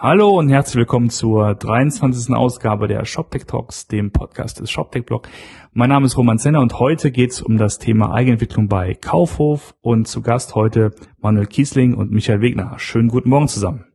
[0.00, 2.32] Hallo und herzlich willkommen zur 23.
[2.32, 5.26] Ausgabe der ShopTech Talks, dem Podcast des ShopTech Blog.
[5.72, 9.74] Mein Name ist Roman Zenner und heute geht es um das Thema Eigenentwicklung bei Kaufhof
[9.80, 12.78] und zu Gast heute Manuel Kiesling und Michael Wegner.
[12.78, 13.86] Schönen guten Morgen zusammen.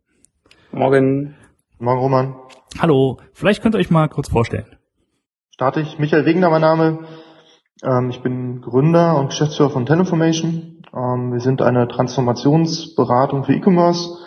[0.73, 1.35] Morgen.
[1.79, 2.35] Morgen, Roman.
[2.81, 4.75] Hallo, vielleicht könnt ihr euch mal kurz vorstellen.
[5.51, 5.99] Starte ich.
[5.99, 6.99] Michael Wegner, mein Name.
[7.81, 10.83] Ähm, ich bin Gründer und Geschäftsführer von Teleformation.
[10.93, 14.22] Ähm, wir sind eine Transformationsberatung für E-Commerce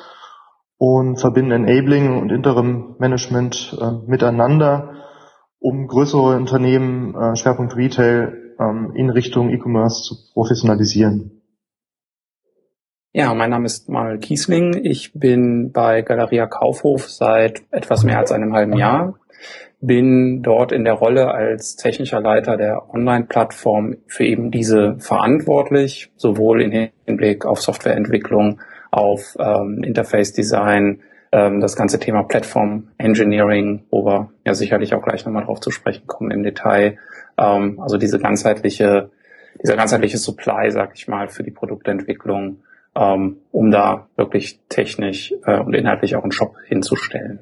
[0.79, 4.95] und verbinden Enabling und Interim Management äh, miteinander,
[5.59, 11.43] um größere Unternehmen, äh, Schwerpunkt Retail, ähm, in Richtung E-Commerce zu professionalisieren.
[13.13, 14.85] Ja, mein Name ist Manuel Kiesling.
[14.85, 19.19] Ich bin bei Galeria Kaufhof seit etwas mehr als einem halben Jahr.
[19.81, 26.61] Bin dort in der Rolle als technischer Leiter der Online-Plattform für eben diese verantwortlich, sowohl
[26.61, 28.61] im Hinblick auf Softwareentwicklung
[28.97, 31.01] auf ähm, Interface Design,
[31.31, 35.71] ähm, das ganze Thema Platform Engineering, wo wir ja sicherlich auch gleich nochmal drauf zu
[35.71, 36.97] sprechen kommen im Detail.
[37.37, 39.11] Ähm, also diese ganzheitliche,
[39.63, 42.63] dieser ganzheitliche Supply, sag ich mal, für die Produktentwicklung,
[42.95, 47.41] ähm, um da wirklich technisch äh, und inhaltlich auch einen Shop hinzustellen.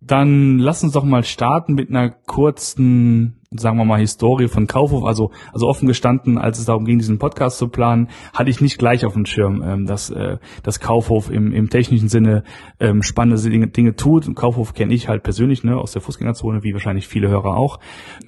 [0.00, 5.04] Dann lass uns doch mal starten mit einer kurzen sagen wir mal, Historie von Kaufhof.
[5.04, 8.78] Also, also offen gestanden, als es darum ging, diesen Podcast zu planen, hatte ich nicht
[8.78, 12.44] gleich auf dem Schirm, ähm, dass äh, das Kaufhof im, im technischen Sinne
[12.80, 14.26] ähm, spannende Dinge, Dinge tut.
[14.26, 17.78] Und Kaufhof kenne ich halt persönlich, ne, aus der Fußgängerzone, wie wahrscheinlich viele Hörer auch.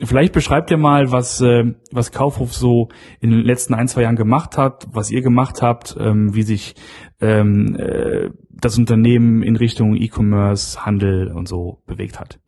[0.02, 2.88] Vielleicht beschreibt ihr mal, was, äh, was Kaufhof so
[3.20, 6.74] in den letzten ein, zwei Jahren gemacht hat, was ihr gemacht habt, ähm, wie sich
[7.20, 12.38] ähm, äh, das Unternehmen in Richtung E-Commerce, Handel und so bewegt hat.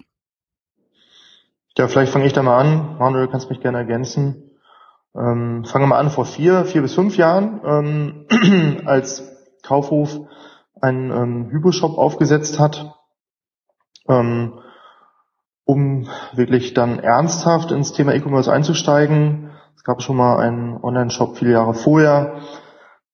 [1.79, 2.97] Ja, vielleicht fange ich da mal an.
[2.99, 4.51] Manuel, kannst mich gerne ergänzen.
[5.15, 9.23] Ähm, fangen wir mal an vor vier, vier bis fünf Jahren, ähm, als
[9.63, 10.19] Kaufhof
[10.81, 12.95] einen ähm, Hybo-Shop aufgesetzt hat,
[14.09, 14.59] ähm,
[15.67, 19.51] um wirklich dann ernsthaft ins Thema E-Commerce einzusteigen.
[19.77, 22.41] Es gab schon mal einen Online-Shop viele Jahre vorher.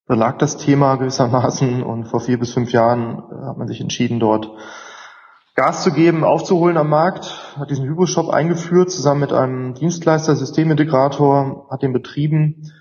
[0.06, 3.80] Da lag das Thema gewissermaßen und vor vier bis fünf Jahren äh, hat man sich
[3.80, 4.48] entschieden, dort
[5.54, 11.66] Gas zu geben, aufzuholen am Markt, hat diesen Hybo-Shop eingeführt, zusammen mit einem Dienstleister, Systemintegrator,
[11.70, 12.72] hat den betrieben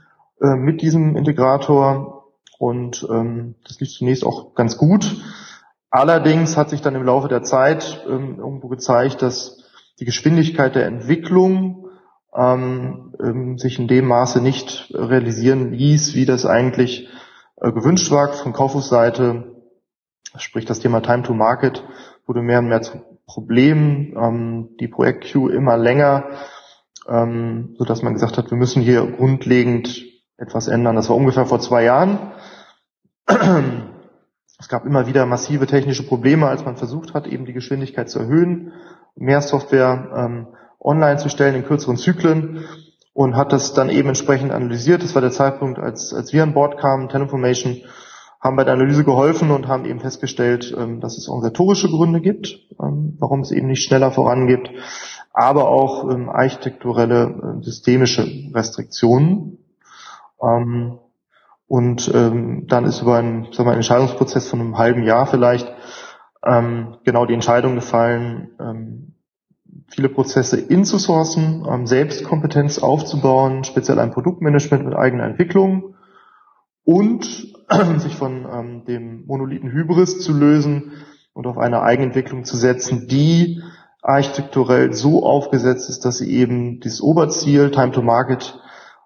[0.41, 2.29] äh, mit diesem Integrator
[2.59, 5.21] und ähm, das lief zunächst auch ganz gut.
[5.89, 9.57] Allerdings hat sich dann im Laufe der Zeit ähm, irgendwo gezeigt, dass
[9.99, 11.89] die Geschwindigkeit der Entwicklung
[12.33, 17.09] ähm, ähm, sich in dem Maße nicht realisieren ließ, wie das eigentlich
[17.57, 19.57] äh, gewünscht war von Kaufhofseite,
[20.37, 21.83] sprich das Thema Time to Market
[22.27, 26.25] wurde mehr und mehr zu Problemen, ähm, die Projektqueue immer länger,
[27.07, 30.05] ähm, so dass man gesagt hat, wir müssen hier grundlegend
[30.37, 30.95] etwas ändern.
[30.95, 32.33] Das war ungefähr vor zwei Jahren.
[34.59, 38.19] Es gab immer wieder massive technische Probleme, als man versucht hat, eben die Geschwindigkeit zu
[38.19, 38.73] erhöhen,
[39.15, 40.47] mehr Software ähm,
[40.79, 42.65] online zu stellen in kürzeren Zyklen
[43.13, 45.03] und hat das dann eben entsprechend analysiert.
[45.03, 47.81] Das war der Zeitpunkt, als, als wir an Bord kamen, Teleformation,
[48.41, 52.59] haben bei der Analyse geholfen und haben eben festgestellt, ähm, dass es organisatorische Gründe gibt,
[52.81, 54.71] ähm, warum es eben nicht schneller vorangeht,
[55.31, 59.59] aber auch ähm, architekturelle, systemische Restriktionen.
[60.37, 65.71] Und dann ist über einen, sagen wir, Entscheidungsprozess von einem halben Jahr vielleicht
[66.41, 69.13] genau die Entscheidung gefallen,
[69.87, 75.93] viele Prozesse inzusourcen, Selbstkompetenz aufzubauen, speziell ein Produktmanagement mit eigener Entwicklung
[76.83, 77.53] und
[77.97, 80.93] sich von ähm, dem Monolithen Hybris zu lösen
[81.33, 83.61] und auf eine Eigenentwicklung zu setzen, die
[84.01, 88.59] architekturell so aufgesetzt ist, dass sie eben dieses Oberziel, Time to Market,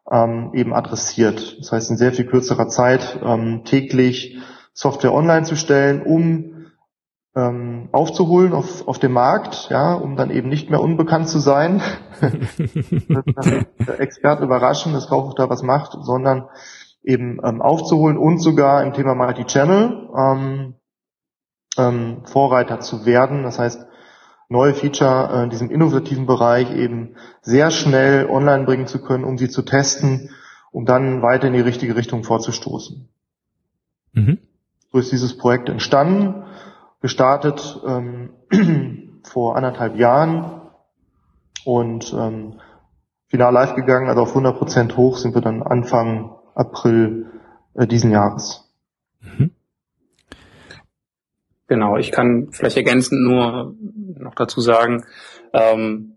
[0.10, 1.58] ähm, eben adressiert.
[1.60, 4.38] Das heißt, in sehr viel kürzerer Zeit ähm, täglich
[4.74, 6.56] Software online zu stellen, um
[7.36, 11.82] ähm, aufzuholen auf, auf dem Markt, ja, um dann eben nicht mehr unbekannt zu sein,
[13.98, 16.46] Experten überraschen, dass Kaufhof da was macht, sondern
[17.06, 20.74] eben ähm, aufzuholen und sogar im Thema Multi-Channel ähm,
[21.78, 23.44] ähm, Vorreiter zu werden.
[23.44, 23.86] Das heißt,
[24.50, 29.38] neue Feature äh, in diesem innovativen Bereich eben sehr schnell online bringen zu können, um
[29.38, 30.32] sie zu testen,
[30.72, 33.08] um dann weiter in die richtige Richtung vorzustoßen.
[34.14, 34.40] Mhm.
[34.92, 36.44] So ist dieses Projekt entstanden,
[37.02, 38.32] gestartet ähm,
[39.24, 40.62] vor anderthalb Jahren
[41.66, 42.60] und ähm,
[43.28, 47.28] final live gegangen, also auf 100% hoch sind wir dann Anfang April
[47.76, 48.68] äh, diesen Jahres.
[49.22, 49.52] Mhm.
[51.68, 53.76] Genau, ich kann vielleicht ergänzend nur
[54.18, 55.04] noch dazu sagen,
[55.54, 56.16] ähm,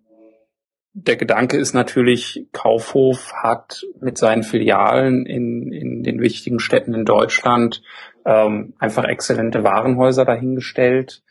[0.93, 7.05] der Gedanke ist natürlich, Kaufhof hat mit seinen Filialen in, in den wichtigen Städten in
[7.05, 7.83] Deutschland
[8.25, 11.23] ähm, einfach exzellente Warenhäuser dahingestellt.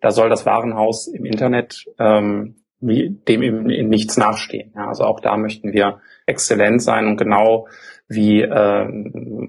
[0.00, 4.72] Da soll das Warenhaus im Internet ähm, dem eben in nichts nachstehen.
[4.74, 7.68] Ja, also auch da möchten wir exzellent sein und genau
[8.08, 8.86] wie äh,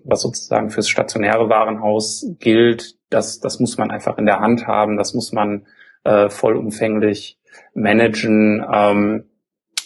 [0.06, 4.98] was sozusagen fürs stationäre Warenhaus gilt, das, das muss man einfach in der Hand haben,
[4.98, 5.66] das muss man
[6.04, 7.40] äh, vollumfänglich
[7.74, 9.26] managen ähm,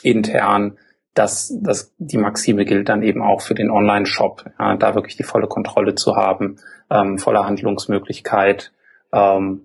[0.04, 0.78] intern.
[1.14, 5.24] Das, das, die Maxime gilt dann eben auch für den Online-Shop, ja, da wirklich die
[5.24, 6.58] volle Kontrolle zu haben,
[6.92, 8.72] ähm, volle Handlungsmöglichkeit.
[9.12, 9.64] Ähm,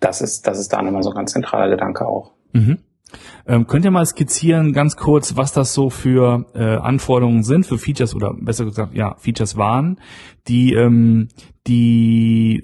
[0.00, 2.32] das ist, das ist da nochmal so ein ganz zentraler Gedanke auch.
[2.52, 2.78] Mhm.
[3.46, 7.78] Ähm, könnt ihr mal skizzieren, ganz kurz, was das so für äh, Anforderungen sind, für
[7.78, 10.00] Features oder besser gesagt, ja, Features waren,
[10.46, 11.28] die, ähm,
[11.66, 12.62] die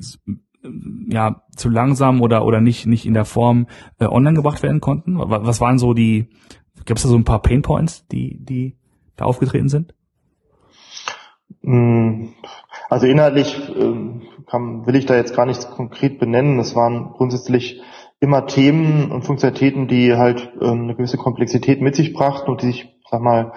[1.08, 3.66] ja zu langsam oder oder nicht nicht in der Form
[3.98, 5.16] äh, online gebracht werden konnten?
[5.18, 6.28] Was waren so die?
[6.84, 8.76] Gibt es da so ein paar Pain Points, die die
[9.16, 9.94] da aufgetreten sind?
[11.62, 12.34] Hm,
[12.88, 16.58] also inhaltlich ähm, kann, will ich da jetzt gar nichts konkret benennen.
[16.58, 17.80] Es waren grundsätzlich
[18.26, 22.66] immer Themen und Funktionalitäten, die halt ähm, eine gewisse Komplexität mit sich brachten und die
[22.66, 23.52] sich, sag mal,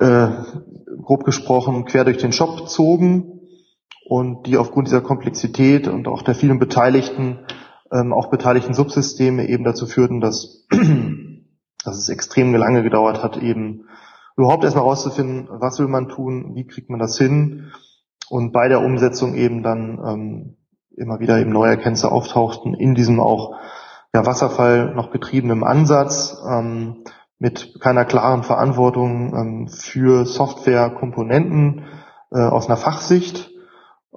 [0.00, 0.28] äh,
[1.00, 3.40] grob gesprochen quer durch den Shop zogen
[4.04, 7.46] und die aufgrund dieser Komplexität und auch der vielen Beteiligten,
[7.92, 10.66] ähm, auch beteiligten Subsysteme eben dazu führten, dass,
[11.84, 13.84] dass es extrem lange gedauert hat, eben
[14.36, 17.70] überhaupt erstmal rauszufinden, was will man tun, wie kriegt man das hin
[18.28, 20.56] und bei der Umsetzung eben dann ähm,
[20.98, 23.56] immer wieder eben neue Erkenntnisse auftauchten in diesem auch
[24.14, 27.04] ja, Wasserfall noch betriebenen Ansatz ähm,
[27.38, 31.84] mit keiner klaren Verantwortung ähm, für Softwarekomponenten
[32.32, 33.50] äh, aus einer Fachsicht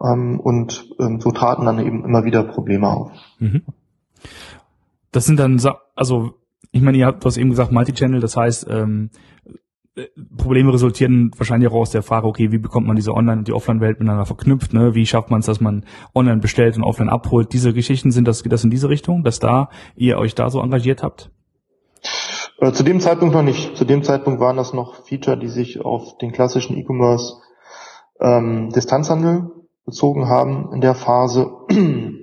[0.02, 3.12] ähm, und ähm, so traten dann eben immer wieder Probleme auf.
[3.40, 3.64] Mhm.
[5.12, 5.62] Das sind dann,
[5.96, 6.34] also
[6.72, 9.10] ich meine, ihr habt, hast eben gesagt, Multichannel, das heißt, ähm,
[9.46, 9.54] äh,
[10.38, 13.54] Probleme resultieren wahrscheinlich auch aus der Frage, okay, wie bekommt man diese Online- und die
[13.54, 14.96] Offline-Welt miteinander verknüpft, ne?
[14.96, 15.86] Wie schafft man es, dass man
[16.16, 17.52] online bestellt und offline abholt?
[17.52, 20.62] Diese Geschichten sind das, geht das in diese Richtung, dass da ihr euch da so
[20.62, 21.30] engagiert habt?
[22.60, 23.76] Äh, zu dem Zeitpunkt noch nicht.
[23.76, 27.42] Zu dem Zeitpunkt waren das noch Feature, die sich auf den klassischen E-Commerce
[28.22, 29.52] ähm, Distanzhandel
[29.86, 31.52] bezogen haben in der Phase.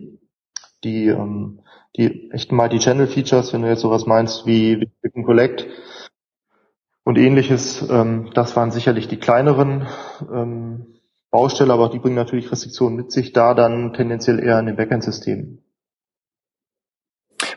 [0.84, 1.58] Die, ähm,
[1.96, 5.66] die echten Multi-Channel-Features, wenn du jetzt sowas meinst wie, wie Collect,
[7.08, 7.88] und ähnliches.
[7.90, 9.86] Ähm, das waren sicherlich die kleineren
[10.30, 10.98] ähm,
[11.30, 15.64] Baustelle, aber die bringen natürlich Restriktionen mit sich, da dann tendenziell eher in den Backend-Systemen.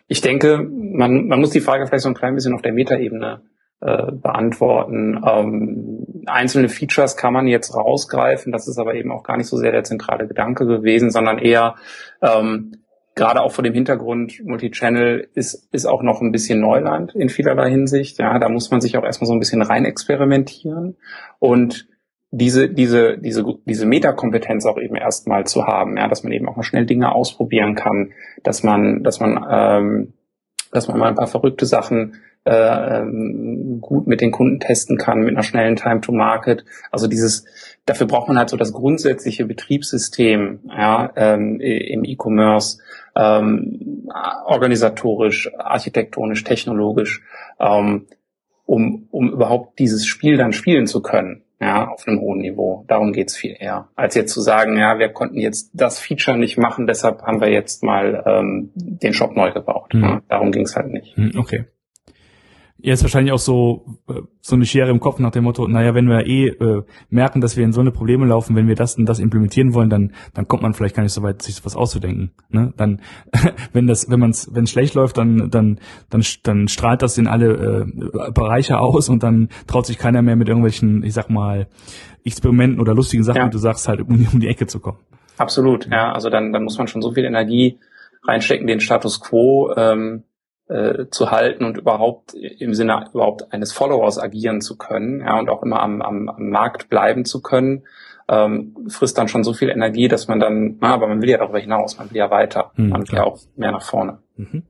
[0.07, 3.41] Ich denke, man, man muss die Frage vielleicht so ein klein bisschen auf der Metaebene
[3.81, 5.21] äh, beantworten.
[5.27, 9.57] Ähm, einzelne Features kann man jetzt rausgreifen, das ist aber eben auch gar nicht so
[9.57, 11.75] sehr der zentrale Gedanke gewesen, sondern eher
[12.21, 12.80] ähm,
[13.15, 17.69] gerade auch vor dem Hintergrund Multichannel ist, ist auch noch ein bisschen Neuland in vielerlei
[17.69, 18.17] Hinsicht.
[18.19, 20.95] Ja, da muss man sich auch erstmal so ein bisschen rein experimentieren
[21.39, 21.87] und
[22.31, 26.55] diese, diese, diese, diese Metakompetenz auch eben erstmal zu haben, ja, dass man eben auch
[26.55, 28.13] mal schnell Dinge ausprobieren kann,
[28.43, 30.13] dass man, dass man, ähm,
[30.71, 35.19] dass man mal ein paar verrückte Sachen äh, ähm, gut mit den Kunden testen kann,
[35.19, 36.65] mit einer schnellen Time to Market.
[36.89, 37.45] Also dieses,
[37.85, 42.79] dafür braucht man halt so das grundsätzliche Betriebssystem ja, ähm, im E-Commerce,
[43.15, 44.09] ähm,
[44.45, 47.21] organisatorisch, architektonisch, technologisch,
[47.59, 48.07] ähm,
[48.65, 52.83] um, um überhaupt dieses Spiel dann spielen zu können, ja, auf einem hohen Niveau.
[52.87, 53.89] Darum geht's viel eher.
[53.95, 57.49] Als jetzt zu sagen, ja, wir konnten jetzt das Feature nicht machen, deshalb haben wir
[57.49, 59.93] jetzt mal ähm, den Shop neu gebaut.
[59.93, 60.03] Mhm.
[60.03, 61.15] Ja, darum ging's halt nicht.
[61.17, 61.33] Mhm,
[62.81, 62.89] okay.
[62.89, 66.07] Jetzt wahrscheinlich auch so äh, so eine Schere im Kopf nach dem Motto, naja, wenn
[66.07, 69.05] wir eh äh, merken, dass wir in so eine Probleme laufen, wenn wir das und
[69.05, 72.31] das implementieren wollen, dann dann kommt man vielleicht gar nicht so weit, sich was auszudenken.
[72.49, 72.73] Ne?
[72.77, 73.01] Dann,
[73.73, 77.17] wenn das, wenn man es, wenn es schlecht läuft, dann dann dann dann strahlt das
[77.17, 81.29] in alle äh, Bereiche aus und dann traut sich keiner mehr mit irgendwelchen, ich sag
[81.29, 81.67] mal,
[82.23, 83.45] Experimenten oder lustigen Sachen, ja.
[83.47, 84.99] wie du sagst, halt um, um die Ecke zu kommen.
[85.37, 86.11] Absolut, ja.
[86.11, 87.79] Also dann dann muss man schon so viel Energie
[88.23, 90.23] reinstecken, den Status quo ähm,
[90.71, 95.49] äh, zu halten und überhaupt im Sinne überhaupt eines Followers agieren zu können ja, und
[95.49, 97.83] auch immer am, am, am Markt bleiben zu können,
[98.29, 101.37] ähm, frisst dann schon so viel Energie, dass man dann, na, aber man will ja
[101.37, 104.19] darüber hinaus, man will ja weiter, hm, man will ja auch mehr nach vorne.
[104.37, 104.63] Mhm.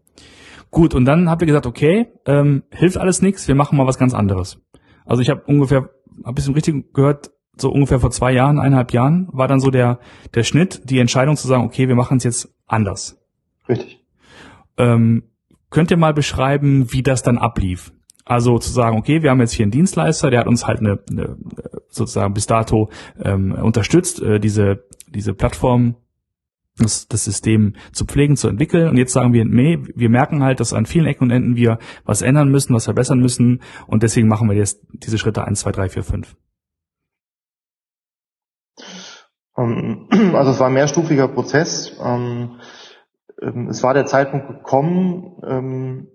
[0.71, 3.99] Gut, und dann habt ihr gesagt, okay, ähm, hilft alles nichts, wir machen mal was
[3.99, 4.59] ganz anderes.
[5.05, 5.89] Also ich habe ungefähr,
[6.23, 9.99] ein bisschen richtig gehört, so ungefähr vor zwei Jahren, eineinhalb Jahren, war dann so der,
[10.33, 13.21] der Schnitt, die Entscheidung zu sagen, okay, wir machen es jetzt anders.
[13.69, 14.03] Richtig.
[14.77, 15.23] Ähm,
[15.71, 17.91] Könnt ihr mal beschreiben, wie das dann ablief?
[18.23, 20.99] Also zu sagen, okay, wir haben jetzt hier einen Dienstleister, der hat uns halt eine,
[21.09, 21.37] eine
[21.89, 25.95] sozusagen bis dato ähm, unterstützt, äh, diese diese Plattform,
[26.77, 28.87] das, das System zu pflegen, zu entwickeln.
[28.87, 31.79] Und jetzt sagen wir, nee, wir merken halt, dass an vielen Ecken und Enden wir
[32.05, 33.61] was ändern müssen, was verbessern müssen.
[33.87, 36.35] Und deswegen machen wir jetzt diese Schritte eins, zwei, drei, vier, fünf.
[39.57, 41.91] Ähm, also es war ein mehrstufiger Prozess.
[42.03, 42.59] Ähm,
[43.41, 46.07] ähm, es war der Zeitpunkt gekommen,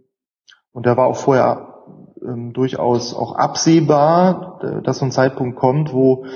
[0.72, 1.74] und der war auch vorher
[2.52, 6.26] durchaus auch absehbar, dass so ein Zeitpunkt kommt, wo,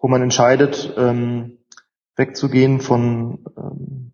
[0.00, 0.94] wo man entscheidet,
[2.16, 3.44] wegzugehen von,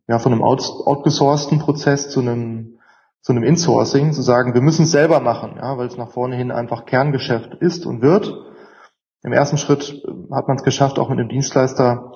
[0.09, 2.79] ja, von einem outgesourcten Prozess zu einem,
[3.21, 6.37] zu einem Insourcing, zu sagen, wir müssen es selber machen, ja, weil es nach vorne
[6.37, 8.33] hin einfach Kerngeschäft ist und wird.
[9.23, 12.13] Im ersten Schritt hat man es geschafft, auch mit dem Dienstleister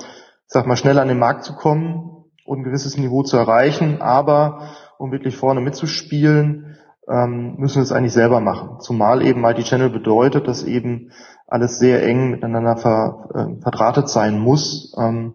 [0.47, 2.16] sag mal, schnell an den Markt zu kommen
[2.47, 4.01] und ein gewisses Niveau zu erreichen.
[4.01, 6.77] Aber um wirklich vorne mitzuspielen,
[7.09, 8.81] ähm, müssen wir es eigentlich selber machen.
[8.81, 11.13] Zumal eben Multi-Channel bedeutet, dass eben
[11.47, 14.95] alles sehr eng miteinander ver, äh, verdrahtet sein muss.
[14.99, 15.35] Ähm,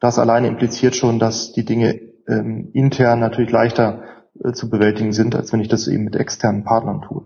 [0.00, 4.02] das alleine impliziert schon, dass die Dinge ähm, intern natürlich leichter
[4.44, 7.24] äh, zu bewältigen sind, als wenn ich das eben mit externen Partnern tue.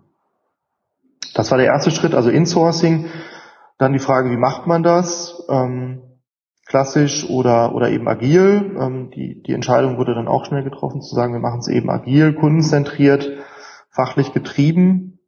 [1.35, 3.07] Das war der erste Schritt, also Insourcing.
[3.79, 5.43] Dann die Frage, wie macht man das?
[5.49, 6.03] Ähm,
[6.71, 8.77] klassisch oder, oder eben agil.
[8.81, 11.91] Ähm, die, die Entscheidung wurde dann auch schnell getroffen, zu sagen, wir machen es eben
[11.91, 13.29] agil, kundenzentriert,
[13.91, 15.19] fachlich getrieben.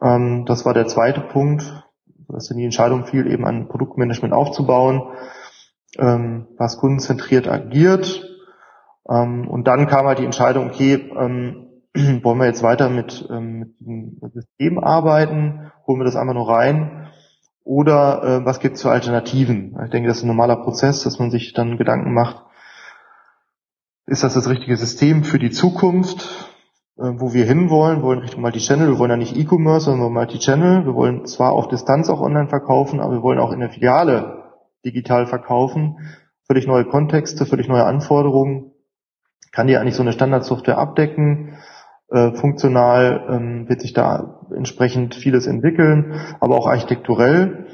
[0.00, 1.84] Ähm, das war der zweite Punkt,
[2.28, 5.02] dass dann die Entscheidung fiel, eben ein Produktmanagement aufzubauen,
[5.98, 8.26] ähm, was kundenzentriert agiert.
[9.06, 11.66] Ähm, und dann kam halt die Entscheidung, okay, ähm,
[12.22, 16.48] wollen wir jetzt weiter mit, ähm, mit dem System arbeiten, holen wir das einmal nur
[16.48, 17.05] rein
[17.66, 19.76] oder äh, was gibt es für Alternativen?
[19.84, 22.44] Ich denke, das ist ein normaler Prozess, dass man sich dann Gedanken macht,
[24.06, 26.52] ist das das richtige System für die Zukunft,
[26.96, 27.98] äh, wo wir hinwollen?
[27.98, 30.86] Wir wollen Richtung Multi-Channel, wir wollen ja nicht E-Commerce, sondern Multi-Channel.
[30.86, 34.44] Wir wollen zwar auf Distanz auch online verkaufen, aber wir wollen auch in der Filiale
[34.84, 35.98] digital verkaufen.
[36.46, 38.70] Völlig neue Kontexte, völlig neue Anforderungen.
[39.50, 41.58] Kann die eigentlich so eine Standardsoftware abdecken?
[42.08, 47.66] Äh, funktional ähm, wird sich da entsprechend vieles entwickeln, aber auch architekturell.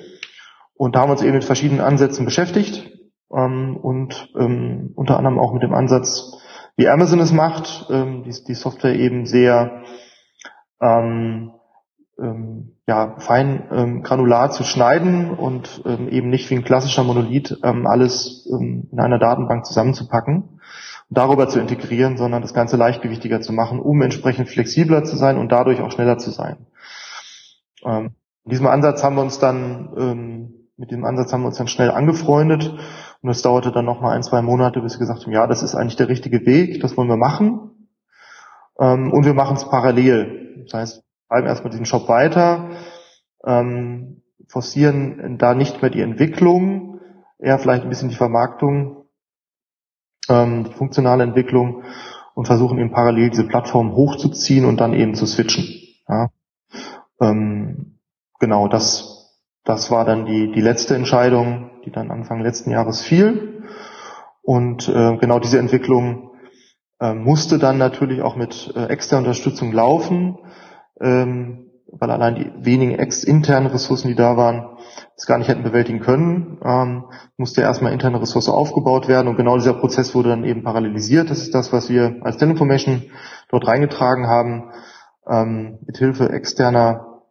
[0.75, 2.91] Und da haben wir uns eben mit verschiedenen Ansätzen beschäftigt
[3.31, 6.33] ähm, und ähm, unter anderem auch mit dem Ansatz,
[6.77, 9.83] wie Amazon es macht, ähm, die, die Software eben sehr
[10.81, 11.53] ähm,
[12.19, 17.59] ähm, ja, fein ähm, granular zu schneiden und ähm, eben nicht wie ein klassischer Monolith
[17.63, 20.61] ähm, alles ähm, in einer Datenbank zusammenzupacken
[21.13, 25.53] darüber zu integrieren, sondern das Ganze leichtgewichtiger zu machen, um entsprechend flexibler zu sein und
[25.53, 26.67] dadurch auch schneller zu sein.
[27.85, 28.15] Ähm,
[28.45, 31.69] in diesem Ansatz haben wir uns dann, ähm, mit dem Ansatz haben wir uns dann
[31.69, 32.75] schnell angefreundet
[33.21, 35.75] und es dauerte dann nochmal ein, zwei Monate, bis wir gesagt haben, ja, das ist
[35.75, 37.89] eigentlich der richtige Weg, das wollen wir machen.
[38.81, 40.65] Ähm, und wir machen es parallel.
[40.65, 42.71] Das heißt, wir bleiben erstmal diesen Shop weiter,
[43.45, 47.01] ähm, forcieren da nicht mehr die Entwicklung,
[47.39, 49.02] eher vielleicht ein bisschen die Vermarktung
[50.29, 51.83] ähm, die funktionale Entwicklung
[52.35, 55.69] und versuchen eben parallel diese Plattform hochzuziehen und dann eben zu switchen.
[56.09, 56.31] Ja.
[57.21, 57.99] Ähm,
[58.39, 63.65] genau, das, das war dann die, die letzte Entscheidung, die dann Anfang letzten Jahres fiel.
[64.43, 66.31] Und äh, genau diese Entwicklung
[67.01, 70.39] äh, musste dann natürlich auch mit äh, externer Unterstützung laufen.
[71.01, 74.77] Ähm, weil allein die wenigen ex internen Ressourcen, die da waren,
[75.17, 77.05] es gar nicht hätten bewältigen können, ähm,
[77.37, 81.31] musste erstmal interne Ressource aufgebaut werden und genau dieser Prozess wurde dann eben parallelisiert.
[81.31, 83.11] Das ist das, was wir als Teleformation
[83.49, 84.71] dort reingetragen haben,
[85.29, 87.23] ähm, mit Hilfe externer,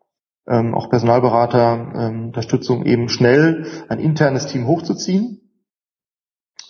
[0.48, 5.42] ähm, auch Personalberater, ähm, Unterstützung eben schnell ein internes Team hochzuziehen,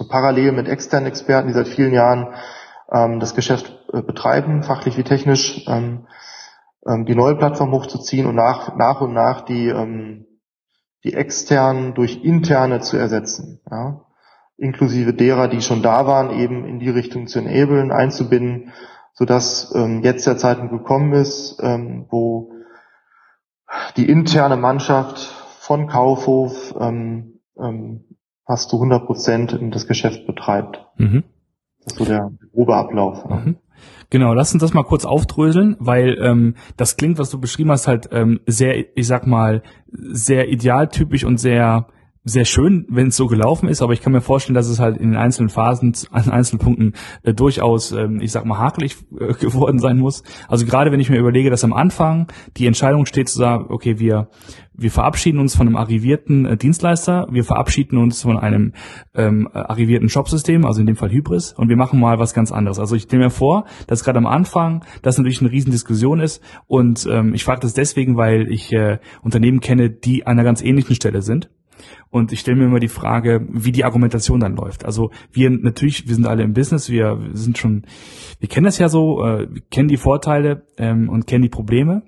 [0.02, 2.34] und parallel mit externen Experten, die seit vielen Jahren
[2.92, 6.08] ähm, das Geschäft äh, betreiben, fachlich wie technisch, ähm,
[6.88, 10.26] ähm, die neue Plattform hochzuziehen und nach, nach und nach die, ähm,
[11.04, 13.62] die externen durch interne zu ersetzen.
[13.70, 14.06] Ja?
[14.58, 18.72] Inklusive derer, die schon da waren, eben in die Richtung zu enablen, einzubinden,
[19.14, 22.54] sodass ähm, jetzt der Zeitpunkt gekommen ist, ähm, wo
[23.98, 25.20] die interne Mannschaft
[25.60, 28.06] von Kaufhof ähm, ähm,
[28.46, 30.86] fast zu 100 Prozent das Geschäft betreibt.
[30.98, 31.24] Mhm.
[31.84, 33.26] Das ist so der grobe Ablauf.
[33.26, 33.58] Mhm.
[34.12, 37.88] Genau, lass uns das mal kurz aufdröseln, weil ähm, das klingt, was du beschrieben hast,
[37.88, 41.88] halt ähm, sehr, ich sag mal, sehr idealtypisch und sehr
[42.24, 44.98] sehr schön, wenn es so gelaufen ist, aber ich kann mir vorstellen, dass es halt
[44.98, 49.34] in den einzelnen Phasen, an einzelnen Punkten äh, durchaus, ähm, ich sag mal, hakelig äh,
[49.40, 50.24] geworden sein muss.
[50.48, 53.98] Also gerade wenn ich mir überlege, dass am Anfang die Entscheidung steht zu sagen, okay,
[53.98, 54.30] wir
[54.74, 58.74] wir verabschieden uns von einem arrivierten äh, Dienstleister, wir verabschieden uns von einem
[59.14, 62.80] ähm, arrivierten Shopsystem, also in dem Fall Hybris, und wir machen mal was ganz anderes.
[62.80, 67.08] Also ich stelle mir vor, dass gerade am Anfang das natürlich eine Riesendiskussion ist und
[67.12, 70.96] ähm, ich frage das deswegen, weil ich äh, Unternehmen kenne, die an einer ganz ähnlichen
[70.96, 71.50] Stelle sind
[72.10, 74.86] und ich stelle mir immer die Frage, wie die Argumentation dann läuft.
[74.86, 77.86] Also wir natürlich, wir sind alle im Business, wir sind schon,
[78.40, 82.04] wir kennen das ja so, äh, wir kennen die Vorteile ähm, und kennen die Probleme.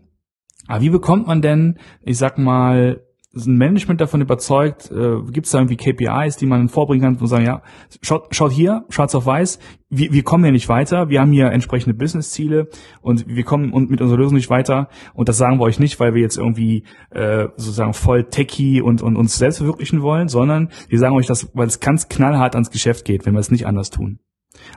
[0.67, 3.01] Aber wie bekommt man denn, ich sag mal,
[3.33, 7.17] ist ein Management davon überzeugt, äh, gibt es da irgendwie KPIs, die man vorbringen kann
[7.17, 7.63] und sagen, ja,
[8.01, 9.57] schaut, schaut hier, schwarz auf weiß,
[9.89, 12.67] wir, wir kommen hier nicht weiter, wir haben hier entsprechende Business-Ziele
[13.01, 15.99] und wir kommen und mit unserer Lösung nicht weiter und das sagen wir euch nicht,
[15.99, 20.69] weil wir jetzt irgendwie äh, sozusagen voll techy und, und uns selbst verwirklichen wollen, sondern
[20.87, 23.65] wir sagen euch das, weil es ganz knallhart ans Geschäft geht, wenn wir es nicht
[23.65, 24.19] anders tun.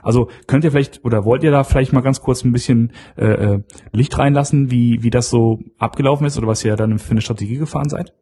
[0.01, 3.25] Also könnt ihr vielleicht oder wollt ihr da vielleicht mal ganz kurz ein bisschen äh,
[3.25, 7.21] äh Licht reinlassen, wie, wie das so abgelaufen ist oder was ihr dann für eine
[7.21, 8.13] Strategie gefahren seid?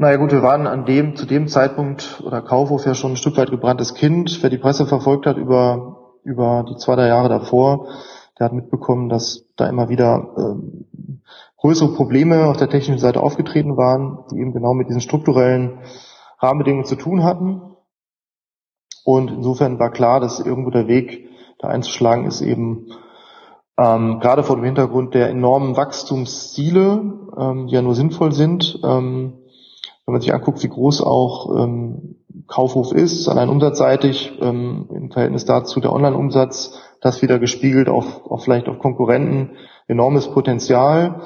[0.00, 3.36] Naja gut, wir waren an dem, zu dem Zeitpunkt oder Kaufhof ja schon ein Stück
[3.36, 4.42] weit gebranntes Kind.
[4.42, 7.86] Wer die Presse verfolgt hat über, über die zwei, drei Jahre davor,
[8.38, 10.86] der hat mitbekommen, dass da immer wieder ähm,
[11.58, 15.80] größere Probleme auf der technischen Seite aufgetreten waren, die eben genau mit diesen strukturellen
[16.38, 17.60] Rahmenbedingungen zu tun hatten.
[19.04, 21.28] Und insofern war klar, dass irgendwo der Weg
[21.58, 22.86] da einzuschlagen ist eben
[23.76, 27.02] ähm, gerade vor dem Hintergrund der enormen Wachstumsziele,
[27.36, 29.39] ähm, die ja nur sinnvoll sind, ähm,
[30.06, 32.16] wenn man sich anguckt, wie groß auch ähm,
[32.46, 38.44] Kaufhof ist, allein umsatzseitig ähm, im Verhältnis dazu der Online-Umsatz, das wieder gespiegelt auf, auf
[38.44, 41.22] vielleicht auf Konkurrenten, enormes Potenzial,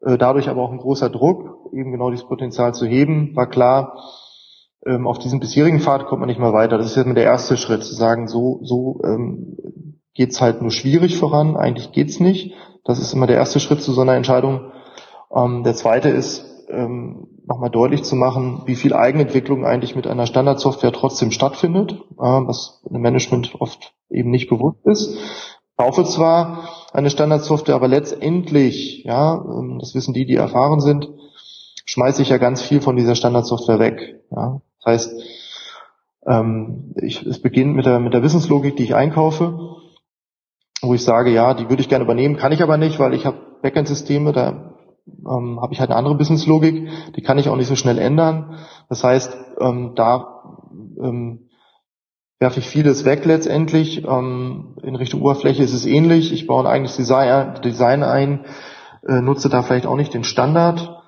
[0.00, 3.96] äh, dadurch aber auch ein großer Druck, eben genau dieses Potenzial zu heben, war klar,
[4.84, 6.76] ähm, auf diesem bisherigen Pfad kommt man nicht mehr weiter.
[6.78, 9.56] Das ist jetzt mal der erste Schritt, zu sagen, so, so ähm,
[10.14, 12.54] geht's halt nur schwierig voran, eigentlich geht's nicht.
[12.84, 14.72] Das ist immer der erste Schritt zu so einer Entscheidung.
[15.34, 20.26] Ähm, der zweite ist, ähm, nochmal deutlich zu machen, wie viel Eigenentwicklung eigentlich mit einer
[20.26, 25.14] Standardsoftware trotzdem stattfindet, was im Management oft eben nicht bewusst ist.
[25.14, 31.08] Ich kaufe zwar eine Standardsoftware, aber letztendlich, ja, ähm, das wissen die, die erfahren sind,
[31.84, 34.22] schmeiße ich ja ganz viel von dieser Standardsoftware weg.
[34.30, 34.60] Ja.
[34.80, 35.22] Das heißt,
[36.26, 39.76] ähm, ich, es beginnt mit der, mit der Wissenslogik, die ich einkaufe,
[40.82, 43.26] wo ich sage, ja, die würde ich gerne übernehmen, kann ich aber nicht, weil ich
[43.26, 44.71] habe Backend-Systeme, da
[45.06, 48.58] ähm, habe ich halt eine andere Businesslogik, die kann ich auch nicht so schnell ändern.
[48.88, 50.42] Das heißt, ähm, da
[51.02, 51.48] ähm,
[52.38, 54.04] werfe ich vieles weg letztendlich.
[54.04, 56.32] Ähm, in Richtung Oberfläche ist es ähnlich.
[56.32, 58.44] Ich baue ein eigenes Design, Design ein,
[59.06, 61.02] äh, nutze da vielleicht auch nicht den Standard.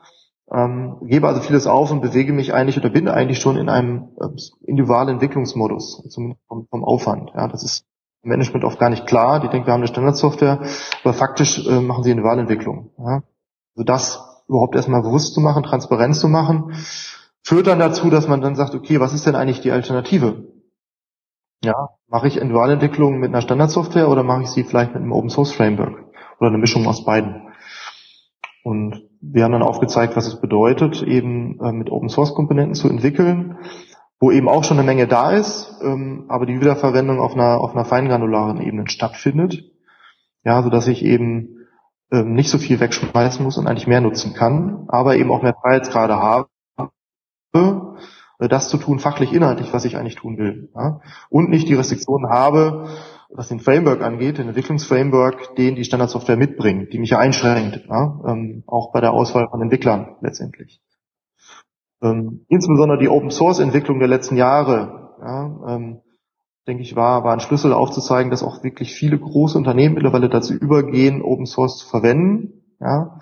[0.52, 4.10] Ähm, gebe also vieles auf und bewege mich eigentlich oder bin eigentlich schon in einem
[4.20, 4.28] äh,
[4.66, 7.32] individualen Entwicklungsmodus, zumindest vom, vom Aufwand.
[7.34, 7.84] Ja, das ist
[8.22, 9.40] Management oft gar nicht klar.
[9.40, 10.60] Die denken, wir haben eine Standardsoftware,
[11.02, 12.90] aber faktisch äh, machen sie eine Wahlentwicklung.
[12.98, 13.22] Ja.
[13.74, 16.74] Also das überhaupt erstmal bewusst zu machen, transparent zu machen,
[17.42, 20.52] führt dann dazu, dass man dann sagt, okay, was ist denn eigentlich die Alternative?
[21.64, 25.30] Ja, mache ich Individualentwicklung mit einer Standardsoftware oder mache ich sie vielleicht mit einem Open
[25.30, 26.04] Source Framework
[26.38, 27.48] oder eine Mischung aus beiden?
[28.62, 32.88] Und wir haben dann aufgezeigt, was es bedeutet, eben äh, mit Open Source Komponenten zu
[32.88, 33.58] entwickeln,
[34.20, 37.72] wo eben auch schon eine Menge da ist, ähm, aber die Wiederverwendung auf einer, auf
[37.72, 39.70] einer feingranularen Ebene stattfindet.
[40.44, 41.63] Ja, so dass ich eben
[42.14, 45.56] ähm, nicht so viel wegschmeißen muss und eigentlich mehr nutzen kann, aber eben auch mehr
[45.60, 46.48] Freiheitsgrade habe,
[47.52, 50.70] äh, das zu tun, fachlich, inhaltlich, was ich eigentlich tun will.
[50.76, 51.00] Ja?
[51.28, 52.88] Und nicht die Restriktionen habe,
[53.30, 58.20] was den Framework angeht, den Entwicklungsframework, den die Standardsoftware mitbringt, die mich ja einschränkt, ja?
[58.26, 60.80] Ähm, auch bei der Auswahl von Entwicklern letztendlich.
[62.00, 66.00] Ähm, insbesondere die Open Source Entwicklung der letzten Jahre, ja, ähm,
[66.66, 70.54] denke ich, war, war ein Schlüssel aufzuzeigen, dass auch wirklich viele große Unternehmen mittlerweile dazu
[70.54, 72.64] übergehen, Open Source zu verwenden.
[72.80, 73.20] Ja.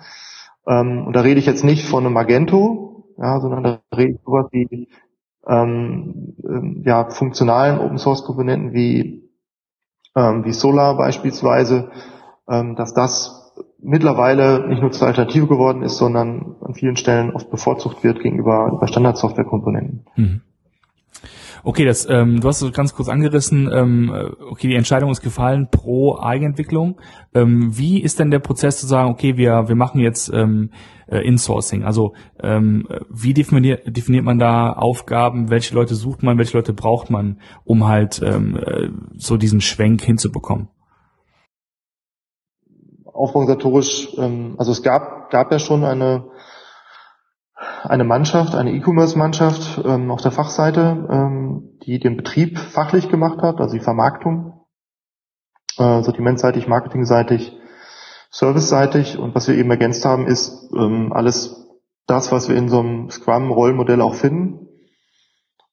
[0.67, 4.21] Ähm, und da rede ich jetzt nicht von einem Magento, ja, sondern da rede ich
[4.25, 4.87] sowas wie
[5.47, 9.29] ähm, ähm, ja, funktionalen Open Source Komponenten wie,
[10.15, 11.91] ähm, wie Solar beispielsweise,
[12.47, 17.51] ähm, dass das mittlerweile nicht nur zur Alternative geworden ist, sondern an vielen Stellen oft
[17.51, 20.05] bevorzugt wird gegenüber Standard-Software-Komponenten.
[20.15, 20.41] Mhm.
[21.65, 23.71] Okay, das, ähm, du hast es ganz kurz angerissen.
[23.71, 26.99] Ähm, okay, die Entscheidung ist gefallen pro Eigenentwicklung.
[27.33, 30.71] Ähm, wie ist denn der Prozess zu sagen, okay, wir wir machen jetzt ähm,
[31.07, 31.85] äh, Insourcing?
[31.85, 35.49] Also ähm, wie definiert, definiert man da Aufgaben?
[35.49, 36.37] Welche Leute sucht man?
[36.37, 40.67] Welche Leute braucht man, um halt ähm, äh, so diesen Schwenk hinzubekommen?
[43.05, 46.25] Auforganisatorisch, ähm, also es gab gab ja schon eine
[47.83, 53.59] eine Mannschaft, eine E-Commerce-Mannschaft ähm, auf der Fachseite, ähm, die den Betrieb fachlich gemacht hat,
[53.59, 54.65] also die Vermarktung,
[55.77, 57.57] äh, sortimentseitig, marketingseitig,
[58.31, 59.17] serviceseitig.
[59.17, 61.67] Und was wir eben ergänzt haben, ist ähm, alles
[62.07, 64.67] das, was wir in so einem Scrum-Rollmodell auch finden.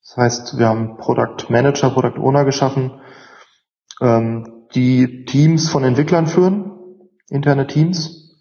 [0.02, 3.00] Das heißt, wir haben Product Manager, Product Owner geschaffen,
[4.00, 6.72] ähm, die Teams von Entwicklern führen,
[7.28, 8.36] interne Teams,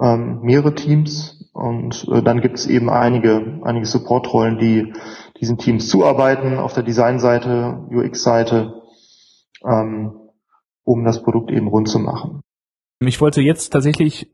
[0.00, 4.92] ähm, mehrere Teams, und äh, dann gibt es eben einige, einige Supportrollen, die
[5.40, 8.82] diesen Teams zuarbeiten auf der Designseite, UX-Seite,
[9.64, 10.12] ähm,
[10.84, 12.40] um das Produkt eben rund zu machen.
[13.00, 14.30] Ich wollte jetzt tatsächlich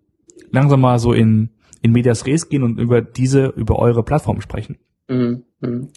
[0.50, 1.50] langsam mal so in,
[1.82, 4.78] in Medias Res gehen und über diese, über eure Plattform sprechen.
[5.08, 5.44] Mhm.
[5.60, 5.88] mhm.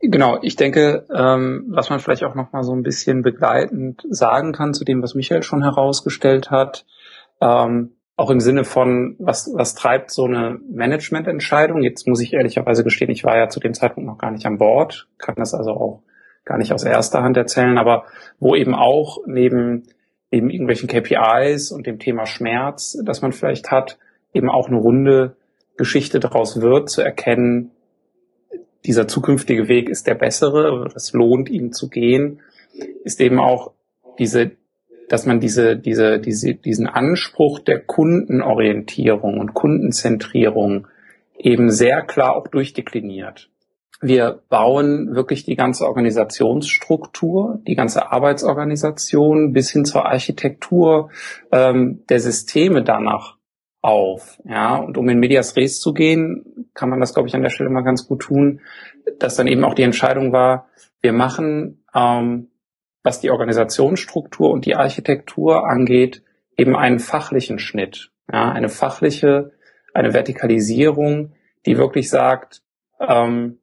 [0.00, 4.52] Genau, ich denke, ähm, was man vielleicht auch noch mal so ein bisschen begleitend sagen
[4.52, 6.86] kann zu dem, was Michael schon herausgestellt hat,
[7.40, 11.82] ähm, auch im Sinne von, was, was treibt so eine Managemententscheidung?
[11.82, 14.58] Jetzt muss ich ehrlicherweise gestehen, ich war ja zu dem Zeitpunkt noch gar nicht an
[14.58, 16.02] Bord, kann das also auch
[16.44, 18.06] gar nicht aus erster Hand erzählen, aber
[18.40, 19.84] wo eben auch neben,
[20.32, 23.98] neben irgendwelchen KPIs und dem Thema Schmerz, das man vielleicht hat,
[24.34, 25.36] eben auch eine runde
[25.76, 27.70] Geschichte daraus wird, zu erkennen,
[28.84, 32.40] dieser zukünftige Weg ist der bessere, es lohnt ihn zu gehen,
[33.04, 33.70] ist eben auch
[34.18, 34.50] diese,
[35.08, 40.86] dass man diese, diese, diese, diesen Anspruch der Kundenorientierung und Kundenzentrierung
[41.36, 43.50] eben sehr klar auch durchdekliniert.
[44.00, 51.10] Wir bauen wirklich die ganze Organisationsstruktur, die ganze Arbeitsorganisation bis hin zur Architektur
[51.50, 53.38] ähm, der Systeme danach
[53.80, 54.40] auf.
[54.44, 57.50] Ja, und um in Medias Res zu gehen, kann man das, glaube ich, an der
[57.50, 58.60] Stelle mal ganz gut tun,
[59.18, 60.68] dass dann eben auch die Entscheidung war,
[61.00, 62.48] wir machen, ähm,
[63.02, 66.22] was die Organisationsstruktur und die Architektur angeht,
[66.56, 68.10] eben einen fachlichen Schnitt.
[68.30, 69.52] Ja, eine fachliche,
[69.94, 71.32] eine Vertikalisierung,
[71.64, 72.62] die wirklich sagt,
[73.00, 73.60] ähm,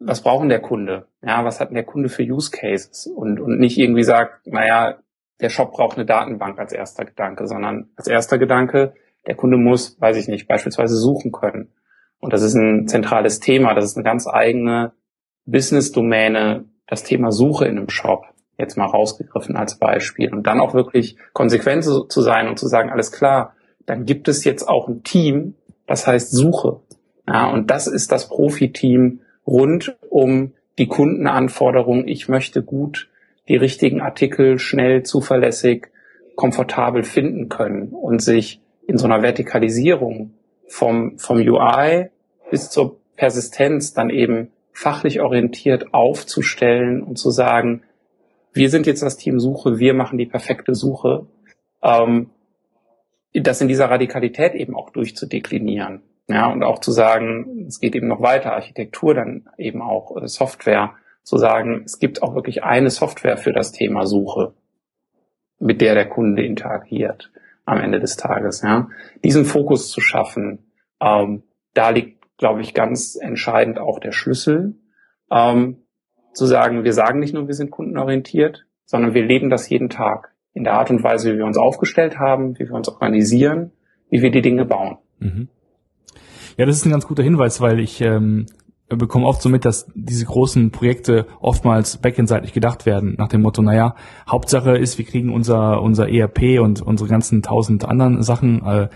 [0.00, 1.06] was brauchen der Kunde?
[1.22, 3.06] Ja, was hat der Kunde für Use Cases?
[3.06, 4.98] Und, und nicht irgendwie sagt, naja,
[5.40, 8.94] der Shop braucht eine Datenbank als erster Gedanke, sondern als erster Gedanke,
[9.26, 11.72] der Kunde muss, weiß ich nicht, beispielsweise suchen können.
[12.20, 13.74] Und das ist ein zentrales Thema.
[13.74, 14.92] Das ist eine ganz eigene
[15.46, 18.26] Business-Domäne, das Thema Suche in einem Shop.
[18.58, 20.34] Jetzt mal rausgegriffen als Beispiel.
[20.34, 23.54] Und dann auch wirklich konsequent zu sein und zu sagen, alles klar,
[23.86, 25.54] dann gibt es jetzt auch ein Team,
[25.86, 26.80] das heißt Suche.
[27.26, 32.08] Ja, und das ist das Profiteam rund um die Kundenanforderungen.
[32.08, 33.08] Ich möchte gut
[33.48, 35.88] die richtigen Artikel schnell, zuverlässig,
[36.36, 40.34] komfortabel finden können und sich in so einer Vertikalisierung
[40.66, 42.10] vom, vom UI
[42.50, 47.82] bis zur Persistenz dann eben fachlich orientiert aufzustellen und zu sagen,
[48.52, 51.26] wir sind jetzt das Team Suche, wir machen die perfekte Suche,
[51.82, 52.30] ähm,
[53.34, 56.02] das in dieser Radikalität eben auch durchzudeklinieren.
[56.28, 60.28] Ja, und auch zu sagen, es geht eben noch weiter, Architektur, dann eben auch äh,
[60.28, 64.54] Software, zu sagen, es gibt auch wirklich eine Software für das Thema Suche,
[65.58, 67.30] mit der der Kunde interagiert
[67.66, 68.62] am Ende des Tages.
[68.62, 68.88] Ja.
[69.24, 71.42] Diesen Fokus zu schaffen, ähm,
[71.74, 74.76] da liegt, glaube ich, ganz entscheidend auch der Schlüssel,
[75.30, 75.84] ähm,
[76.38, 80.32] zu sagen, wir sagen nicht nur, wir sind kundenorientiert, sondern wir leben das jeden Tag
[80.54, 83.72] in der Art und Weise, wie wir uns aufgestellt haben, wie wir uns organisieren,
[84.08, 84.98] wie wir die Dinge bauen.
[85.18, 85.48] Mhm.
[86.56, 88.46] Ja, das ist ein ganz guter Hinweis, weil ich ähm,
[88.88, 93.60] bekomme oft so mit, dass diese großen Projekte oftmals backendseitig gedacht werden, nach dem Motto,
[93.60, 93.94] naja,
[94.28, 98.88] Hauptsache ist, wir kriegen unser, unser ERP und unsere ganzen tausend anderen Sachen äh,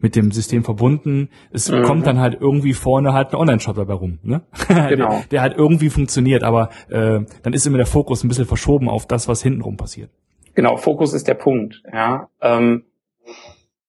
[0.00, 1.30] mit dem System verbunden.
[1.50, 1.82] Es mhm.
[1.82, 4.42] kommt dann halt irgendwie vorne halt ein Online-Shop dabei rum, ne?
[4.88, 5.10] Genau.
[5.10, 8.88] der, der halt irgendwie funktioniert, aber äh, dann ist immer der Fokus ein bisschen verschoben
[8.88, 10.10] auf das, was hintenrum passiert.
[10.54, 12.28] Genau, Fokus ist der Punkt, ja.
[12.40, 12.84] Ähm,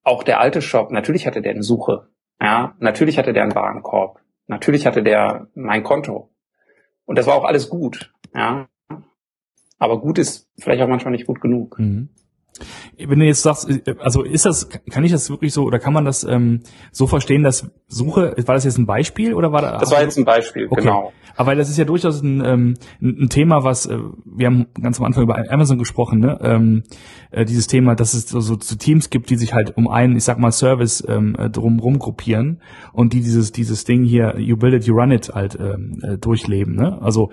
[0.04, 2.08] auch der alte Shop, natürlich hatte der eine Suche,
[2.41, 4.19] ja, natürlich hatte der einen Warenkorb,
[4.50, 6.32] Natürlich hatte der mein Konto.
[7.06, 8.68] Und das war auch alles gut, ja.
[9.78, 11.78] Aber gut ist vielleicht auch manchmal nicht gut genug.
[11.78, 12.10] Mhm.
[12.98, 13.69] Wenn du jetzt sagst,
[14.00, 17.43] also ist das, kann ich das wirklich so oder kann man das ähm, so verstehen,
[17.43, 19.82] dass Suche, war das jetzt ein Beispiel oder war das?
[19.82, 20.82] Das war jetzt ein Beispiel, okay.
[20.82, 21.13] genau.
[21.36, 25.06] Aber das ist ja durchaus ein, ähm, ein Thema, was äh, wir haben ganz am
[25.06, 26.38] Anfang über Amazon gesprochen, ne?
[26.41, 26.84] Ähm,
[27.32, 30.24] äh, dieses Thema, dass es so, so Teams gibt, die sich halt um einen, ich
[30.24, 34.74] sag mal, Service ähm, äh, drumherum gruppieren und die dieses dieses Ding hier, you build
[34.74, 36.76] it, you run it halt ähm, äh, durchleben.
[36.76, 37.02] Ne?
[37.02, 37.30] Also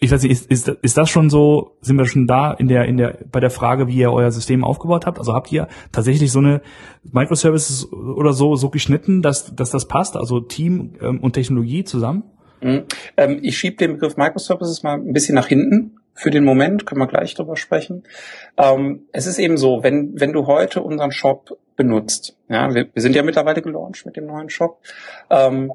[0.00, 2.84] ich weiß nicht, ist, ist, ist das schon so, sind wir schon da in der,
[2.84, 5.18] in der, bei der Frage, wie ihr euer System aufgebaut habt?
[5.18, 6.62] Also habt ihr tatsächlich so eine
[7.10, 10.16] Microservices oder so, so geschnitten, dass, dass das passt?
[10.16, 12.22] Also Team ähm, und Technologie zusammen?
[12.60, 12.84] Mhm.
[13.16, 17.00] Ähm, ich schiebe den Begriff Microservices mal ein bisschen nach hinten für den Moment, können
[17.00, 18.04] wir gleich drüber sprechen.
[18.56, 23.02] Ähm, es ist eben so, wenn, wenn du heute unseren Shop benutzt, ja, wir, wir
[23.02, 24.78] sind ja mittlerweile gelauncht mit dem neuen Shop,
[25.30, 25.72] ähm,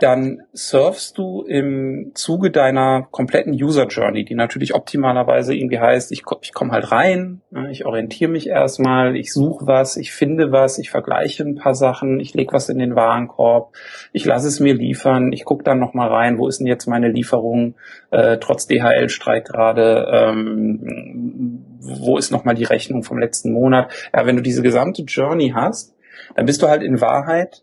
[0.00, 6.22] dann surfst du im Zuge deiner kompletten User Journey, die natürlich optimalerweise irgendwie heißt, ich,
[6.42, 10.78] ich komme halt rein, ne, ich orientiere mich erstmal, ich suche was, ich finde was,
[10.78, 13.74] ich vergleiche ein paar Sachen, ich lege was in den Warenkorb,
[14.12, 17.08] ich lasse es mir liefern, ich gucke dann nochmal rein, wo ist denn jetzt meine
[17.08, 17.74] Lieferung,
[18.10, 23.90] äh, trotz DHL-Streik gerade, ähm, wo ist nochmal die Rechnung vom letzten Monat.
[24.14, 25.94] Ja, wenn du diese gesamte Journey hast,
[26.34, 27.62] dann bist du halt in Wahrheit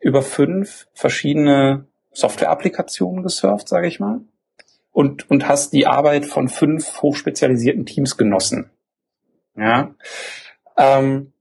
[0.00, 4.20] über fünf verschiedene Software-Applikationen gesurft, sage ich mal,
[4.92, 8.70] und, und hast die Arbeit von fünf hochspezialisierten Teams genossen.
[9.56, 9.94] Ja.
[10.76, 11.32] Ähm,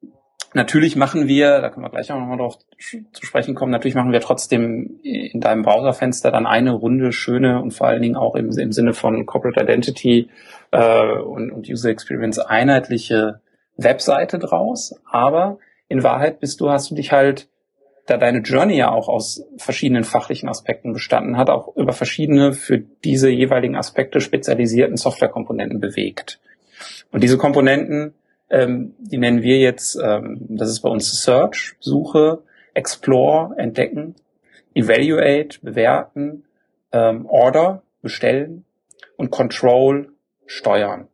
[0.55, 4.11] Natürlich machen wir, da können wir gleich auch nochmal drauf zu sprechen kommen, natürlich machen
[4.11, 8.51] wir trotzdem in deinem Browserfenster dann eine runde, schöne und vor allen Dingen auch im,
[8.57, 10.29] im Sinne von Corporate Identity
[10.69, 13.41] äh, und, und User Experience einheitliche
[13.77, 14.93] Webseite draus.
[15.09, 15.57] Aber
[15.93, 17.47] in Wahrheit bist du, hast du dich halt,
[18.05, 22.79] da deine Journey ja auch aus verschiedenen fachlichen Aspekten bestanden hat, auch über verschiedene für
[22.79, 26.39] diese jeweiligen Aspekte spezialisierten Softwarekomponenten bewegt.
[27.11, 28.13] Und diese Komponenten
[28.53, 32.43] ähm, die nennen wir jetzt, ähm, das ist bei uns Search, Suche,
[32.75, 34.15] Explore, Entdecken,
[34.75, 36.43] Evaluate, bewerten,
[36.91, 38.63] ähm, Order, bestellen
[39.17, 40.09] und Control,
[40.45, 41.07] steuern.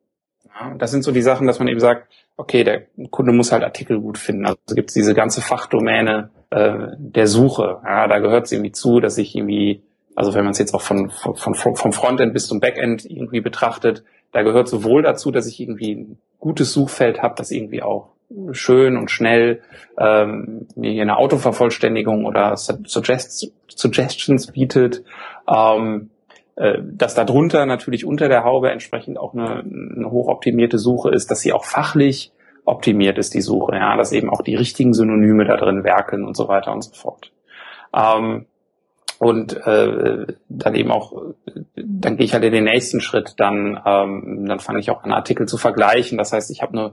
[0.48, 3.64] Ja, das sind so die Sachen, dass man eben sagt, okay, der Kunde muss halt
[3.64, 4.46] Artikel gut finden.
[4.46, 7.82] Also gibt es diese ganze Fachdomäne äh, der Suche.
[7.84, 9.84] Ja, da gehört es irgendwie zu, dass ich irgendwie,
[10.16, 13.42] also wenn man es jetzt auch von, von, von, vom Frontend bis zum Backend irgendwie
[13.42, 18.12] betrachtet, da gehört sowohl dazu, dass ich irgendwie ein gutes Suchfeld habe, das irgendwie auch
[18.52, 19.62] schön und schnell
[19.98, 25.04] ähm, mir hier eine Autovervollständigung oder Suggest Suggestions bietet,
[25.48, 26.19] ähm, äh,
[26.94, 31.54] dass darunter natürlich unter der Haube entsprechend auch eine, eine hochoptimierte Suche ist, dass sie
[31.54, 32.34] auch fachlich
[32.66, 36.36] optimiert ist, die Suche, ja, dass eben auch die richtigen Synonyme da drin werkeln und
[36.36, 37.32] so weiter und so fort.
[37.94, 38.46] Ähm,
[39.20, 41.22] und äh, dann eben auch,
[41.76, 45.12] dann gehe ich halt in den nächsten Schritt, dann, ähm, dann fange ich auch an,
[45.12, 46.18] Artikel zu vergleichen.
[46.18, 46.92] Das heißt, ich habe eine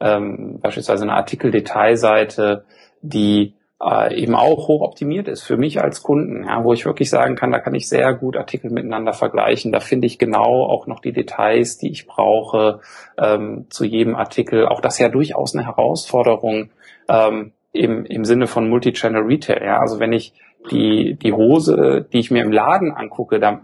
[0.00, 2.64] ähm, beispielsweise eine Artikeldetailseite,
[3.02, 7.10] die äh, eben auch hoch optimiert ist für mich als Kunden, ja, wo ich wirklich
[7.10, 9.72] sagen kann, da kann ich sehr gut Artikel miteinander vergleichen.
[9.72, 12.80] Da finde ich genau auch noch die Details, die ich brauche
[13.16, 14.66] ähm, zu jedem Artikel.
[14.66, 16.70] Auch das ist ja durchaus eine Herausforderung
[17.08, 19.62] ähm, im, im Sinne von Multichannel Retail.
[19.64, 20.32] Ja, also wenn ich
[20.70, 23.60] die, die Hose, die ich mir im Laden angucke, da,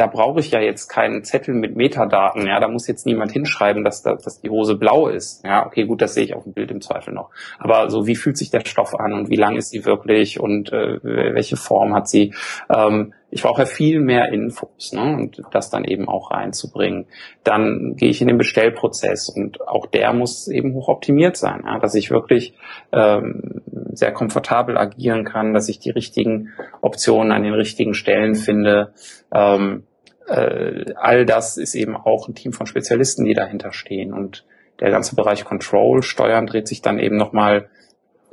[0.00, 2.46] da brauche ich ja jetzt keinen Zettel mit Metadaten.
[2.46, 5.44] Ja, da muss jetzt niemand hinschreiben, dass, da, dass die Hose blau ist.
[5.44, 7.28] Ja, okay, gut, das sehe ich auf dem Bild im Zweifel noch.
[7.58, 10.72] Aber so, wie fühlt sich der Stoff an und wie lang ist sie wirklich und
[10.72, 12.32] äh, welche Form hat sie?
[12.74, 15.16] Ähm, ich brauche ja viel mehr Infos ne?
[15.16, 17.06] und das dann eben auch reinzubringen.
[17.44, 21.78] Dann gehe ich in den Bestellprozess und auch der muss eben hoch optimiert sein, ja?
[21.78, 22.54] dass ich wirklich
[22.92, 23.60] ähm,
[23.92, 26.48] sehr komfortabel agieren kann, dass ich die richtigen
[26.80, 28.94] Optionen an den richtigen Stellen finde.
[29.30, 29.84] Ähm,
[30.30, 34.12] äh, all das ist eben auch ein Team von Spezialisten, die dahinter stehen.
[34.12, 34.44] Und
[34.78, 37.68] der ganze Bereich Control, Steuern dreht sich dann eben nochmal,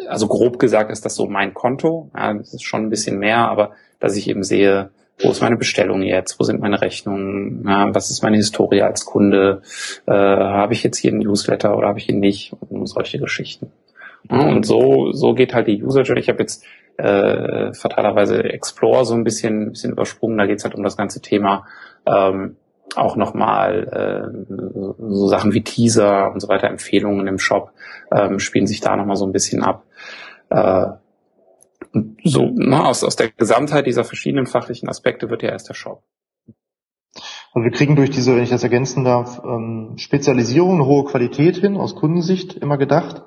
[0.07, 3.49] also grob gesagt ist das so mein Konto, ja, das ist schon ein bisschen mehr,
[3.49, 7.93] aber dass ich eben sehe, wo ist meine Bestellung jetzt, wo sind meine Rechnungen, ja,
[7.93, 9.63] was ist meine Historie als Kunde,
[10.05, 12.53] äh, habe ich jetzt hier einen Newsletter oder habe ich ihn nicht?
[12.69, 13.71] Und solche Geschichten.
[14.29, 16.21] Ja, und so, so geht halt die User Journey.
[16.21, 16.63] Ich habe jetzt
[16.97, 21.65] äh, fatalerweise Explore so ein bisschen, bisschen übersprungen, da geht's halt um das ganze Thema
[22.07, 22.55] ähm,
[22.95, 23.87] auch nochmal
[24.49, 24.55] äh,
[24.97, 27.71] so Sachen wie Teaser und so weiter, Empfehlungen im Shop
[28.11, 29.83] ähm, spielen sich da nochmal so ein bisschen ab.
[30.49, 30.87] Äh,
[32.23, 36.03] so, ne, aus, aus der Gesamtheit dieser verschiedenen fachlichen Aspekte wird ja erst der Shop.
[37.53, 41.57] Also wir kriegen durch diese, wenn ich das ergänzen darf, ähm, Spezialisierung eine hohe Qualität
[41.57, 43.23] hin, aus Kundensicht immer gedacht.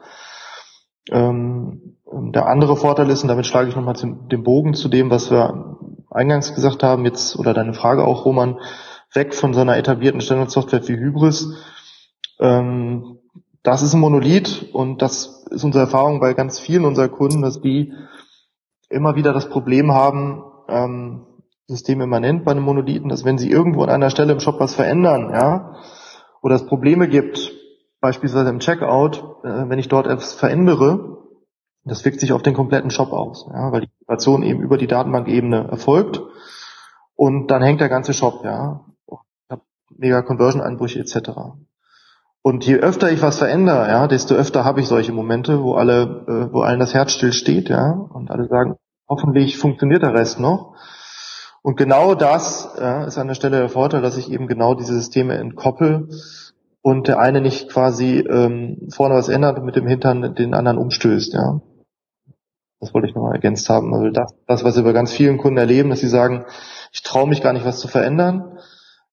[1.11, 5.31] Ähm, der andere Vorteil ist, und damit schlage ich nochmal den Bogen zu dem, was
[5.31, 5.77] wir
[6.11, 8.59] eingangs gesagt haben, jetzt, oder deine Frage auch, Roman,
[9.13, 11.57] weg von so einer etablierten Standardsoftware wie Hybris.
[12.39, 13.19] Ähm,
[13.63, 17.61] das ist ein Monolith und das ist unsere Erfahrung bei ganz vielen unserer Kunden, dass
[17.61, 17.93] die
[18.89, 21.27] immer wieder das Problem haben, ähm,
[21.67, 25.31] systemimmanent bei einem Monolithen, dass wenn sie irgendwo an einer Stelle im Shop was verändern,
[25.33, 25.77] ja,
[26.43, 27.53] oder es Probleme gibt,
[28.01, 31.20] beispielsweise im Checkout, äh, wenn ich dort etwas verändere,
[31.85, 34.87] das wirkt sich auf den kompletten Shop aus, ja, weil die Migration eben über die
[34.87, 36.21] Datenbankebene erfolgt
[37.15, 41.31] und dann hängt der ganze Shop, ja, ich habe mega Conversion-Einbrüche etc.
[42.43, 46.25] Und je öfter ich was verändere, ja, desto öfter habe ich solche Momente, wo alle,
[46.27, 48.77] äh, wo allen das Herz still steht, ja, und alle sagen,
[49.09, 50.75] hoffentlich funktioniert der Rest noch.
[51.63, 54.95] Und genau das ja, ist an der Stelle der Vorteil, dass ich eben genau diese
[54.95, 56.09] Systeme entkoppel
[56.81, 60.79] und der eine nicht quasi ähm, vorne was ändert und mit dem Hintern den anderen
[60.79, 61.61] umstößt, ja.
[62.81, 63.93] Das wollte ich nochmal ergänzt haben.
[63.95, 66.47] Also das, das, was wir bei ganz vielen Kunden erleben, dass sie sagen,
[66.93, 68.59] ich traue mich gar nicht, was zu verändern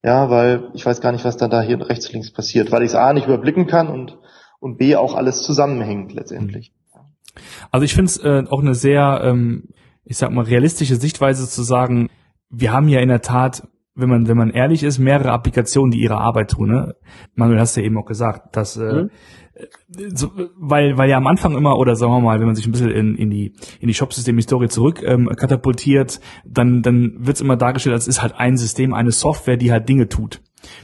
[0.03, 2.83] ja, weil ich weiß gar nicht, was dann da hier rechts und links passiert, weil
[2.83, 4.17] ich es A nicht überblicken kann und,
[4.59, 6.71] und B auch alles zusammenhängt letztendlich.
[7.71, 9.69] Also ich finde es äh, auch eine sehr, ähm,
[10.03, 12.09] ich sag mal, realistische Sichtweise zu sagen,
[12.49, 13.67] wir haben ja in der Tat
[13.99, 16.69] wenn man, wenn man ehrlich ist, mehrere Applikationen, die ihre Arbeit tun.
[16.69, 16.93] Ne?
[17.33, 19.09] Manuel hast ja eben auch gesagt, dass äh, mhm
[19.89, 22.71] so, weil, weil ja am Anfang immer, oder sagen wir mal, wenn man sich ein
[22.71, 27.93] bisschen in, in die, in die Shopsystem-Historie zurück ähm, katapultiert, dann, dann wird's immer dargestellt,
[27.93, 30.41] als ist halt ein System, eine Software, die halt Dinge tut.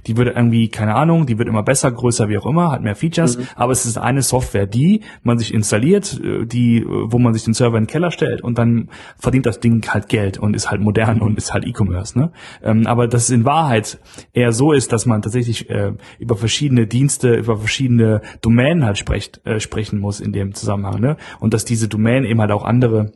[0.08, 2.96] Die wird irgendwie, keine Ahnung, die wird immer besser, größer, wie auch immer, hat mehr
[2.96, 3.48] Features, mhm.
[3.56, 7.54] aber es ist eine Software, die man sich installiert, äh, die, wo man sich den
[7.54, 10.82] Server in den Keller stellt und dann verdient das Ding halt Geld und ist halt
[10.82, 12.18] modern und ist halt E-Commerce.
[12.18, 12.32] Ne?
[12.64, 14.00] Ähm, aber dass es in Wahrheit
[14.34, 19.46] eher so ist, dass man tatsächlich äh, über verschiedene Dienste, über verschiedene Domänen halt sprecht,
[19.46, 21.00] äh, sprechen muss in dem Zusammenhang.
[21.00, 21.18] Ne?
[21.40, 23.12] Und dass diese Domänen eben halt auch andere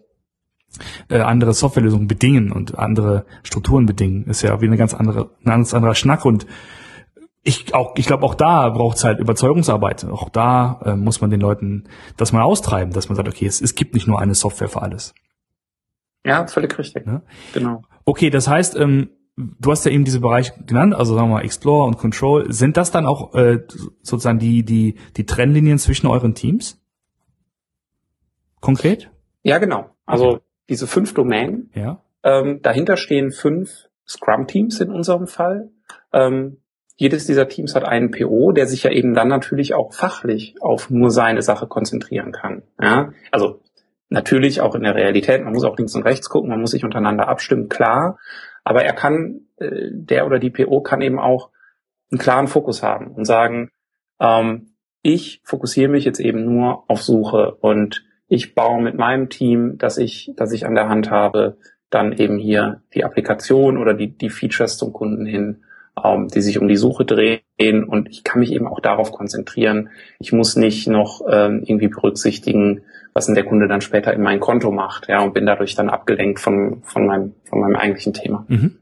[1.10, 5.46] äh, andere Softwarelösungen bedingen und andere Strukturen bedingen, ist ja wie eine ganz andere, ein
[5.46, 6.46] ganz anderer Schnack und
[7.48, 10.04] ich auch, ich glaube auch da braucht es halt Überzeugungsarbeit.
[10.06, 11.86] Auch da äh, muss man den Leuten
[12.18, 14.82] das mal austreiben, dass man sagt, okay, es, es gibt nicht nur eine Software für
[14.82, 15.14] alles.
[16.26, 17.08] Ja, völlig richtig.
[17.08, 17.22] Ja?
[17.54, 17.84] Genau.
[18.04, 21.46] Okay, das heißt, ähm, du hast ja eben diese Bereiche genannt, also sagen wir mal
[21.46, 22.52] Explore und Control.
[22.52, 23.60] Sind das dann auch äh,
[24.02, 26.82] sozusagen die die die Trennlinien zwischen euren Teams?
[28.60, 29.10] Konkret?
[29.44, 29.92] Ja, genau.
[30.06, 31.72] Also diese fünf Domänen.
[31.74, 32.02] Ja.
[32.24, 35.70] Ähm, dahinter stehen fünf Scrum-Teams in unserem Fall.
[36.14, 36.58] Ähm,
[36.96, 40.90] jedes dieser Teams hat einen PO, der sich ja eben dann natürlich auch fachlich auf
[40.90, 42.64] nur seine Sache konzentrieren kann.
[42.82, 43.14] Ja?
[43.32, 43.62] Also
[44.10, 46.84] natürlich auch in der Realität, man muss auch links und rechts gucken, man muss sich
[46.84, 48.18] untereinander abstimmen, klar.
[48.64, 51.52] Aber er kann, äh, der oder die PO kann eben auch
[52.12, 53.70] einen klaren Fokus haben und sagen,
[54.20, 54.72] ähm,
[55.04, 59.98] ich fokussiere mich jetzt eben nur auf Suche und ich baue mit meinem Team, dass
[59.98, 61.58] ich, dass ich an der Hand habe,
[61.90, 65.64] dann eben hier die Applikation oder die, die Features zum Kunden hin,
[66.04, 69.90] ähm, die sich um die Suche drehen und ich kann mich eben auch darauf konzentrieren.
[70.20, 72.82] Ich muss nicht noch ähm, irgendwie berücksichtigen,
[73.14, 75.90] was denn der Kunde dann später in mein Konto macht, ja, und bin dadurch dann
[75.90, 78.46] abgelenkt von, von meinem, von meinem eigentlichen Thema.
[78.48, 78.78] Mhm.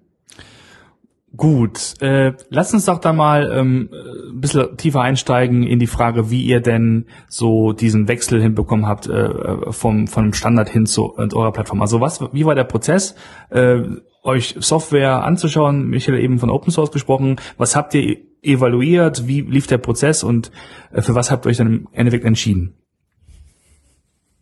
[1.35, 3.89] Gut, äh, lasst uns doch da mal ähm,
[4.31, 9.07] ein bisschen tiefer einsteigen in die Frage, wie ihr denn so diesen Wechsel hinbekommen habt
[9.07, 11.81] äh, vom, vom Standard hin zu eurer Plattform.
[11.81, 13.15] Also was, wie war der Prozess,
[13.49, 13.81] äh,
[14.23, 15.87] euch Software anzuschauen?
[15.87, 17.37] Michael eben von Open Source gesprochen.
[17.57, 19.27] Was habt ihr evaluiert?
[19.27, 20.51] Wie lief der Prozess und
[20.91, 22.75] äh, für was habt ihr euch dann im Endeffekt entschieden?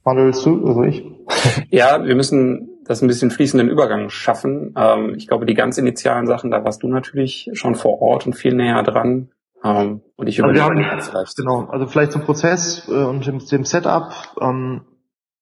[0.03, 1.05] Manuel, du, also ich?
[1.69, 4.73] Ja, wir müssen das ein bisschen fließenden Übergang schaffen.
[4.77, 8.33] Ähm, ich glaube, die ganz initialen Sachen, da warst du natürlich schon vor Ort und
[8.33, 9.29] viel näher dran.
[9.63, 11.37] Ähm, und ich überlege haben, vielleicht.
[11.37, 14.11] Genau, also vielleicht zum Prozess äh, und dem, dem Setup.
[14.41, 14.81] Ähm,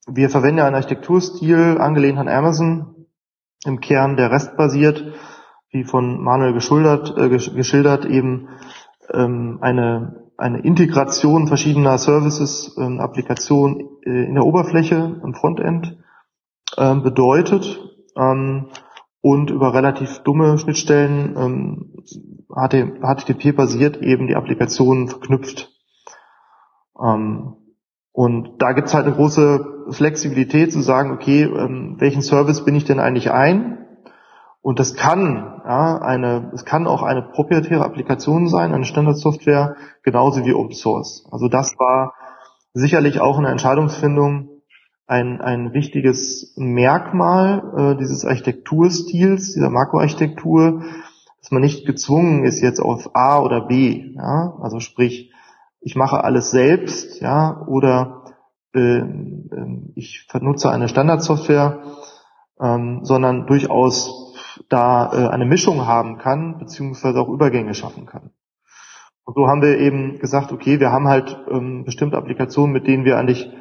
[0.07, 3.07] wir verwenden ja einen Architekturstil angelehnt an Amazon,
[3.65, 5.03] im Kern der Rest basiert,
[5.71, 8.49] wie von Manuel geschildert, äh, geschildert eben
[9.11, 15.97] ähm, eine, eine Integration verschiedener Services, ähm, Applikationen äh, in der Oberfläche, im Frontend
[16.77, 17.79] ähm, bedeutet
[18.15, 18.67] ähm,
[19.21, 22.03] und über relativ dumme Schnittstellen ähm,
[22.49, 25.71] HTTP-basiert eben die Applikationen verknüpft.
[26.99, 27.55] Ähm,
[28.13, 32.85] und da gibt's halt eine große Flexibilität zu sagen, okay, ähm, welchen Service bin ich
[32.85, 33.77] denn eigentlich ein?
[34.61, 40.45] Und das kann ja, eine, es kann auch eine proprietäre Applikation sein, eine Standardsoftware, genauso
[40.45, 41.25] wie Open Source.
[41.31, 42.13] Also das war
[42.73, 44.60] sicherlich auch eine Entscheidungsfindung,
[45.11, 50.83] ein, ein wichtiges Merkmal äh, dieses Architekturstils, dieser Makroarchitektur,
[51.41, 54.13] dass man nicht gezwungen ist jetzt auf A oder B.
[54.15, 54.57] Ja?
[54.61, 55.33] Also sprich,
[55.81, 58.23] ich mache alles selbst, ja, oder
[58.73, 59.01] äh,
[59.95, 61.83] ich nutze eine Standardsoftware,
[62.61, 64.33] ähm, sondern durchaus
[64.69, 68.31] da äh, eine Mischung haben kann, beziehungsweise auch Übergänge schaffen kann.
[69.25, 73.03] Und so haben wir eben gesagt, okay, wir haben halt ähm, bestimmte Applikationen, mit denen
[73.03, 73.51] wir eigentlich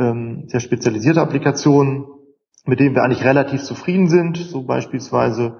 [0.00, 2.06] ähm, sehr spezialisierte Applikationen,
[2.64, 5.58] mit denen wir eigentlich relativ zufrieden sind, so beispielsweise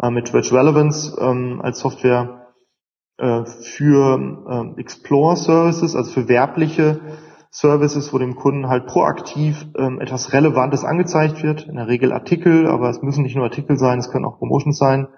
[0.00, 2.46] äh, mit Rich Relevance ähm, als Software
[3.18, 7.00] äh, für äh, Explore Services, also für werbliche
[7.50, 12.68] Services, wo dem Kunden halt proaktiv ähm, etwas Relevantes angezeigt wird, in der Regel Artikel,
[12.68, 15.08] aber es müssen nicht nur Artikel sein, es können auch Promotions sein.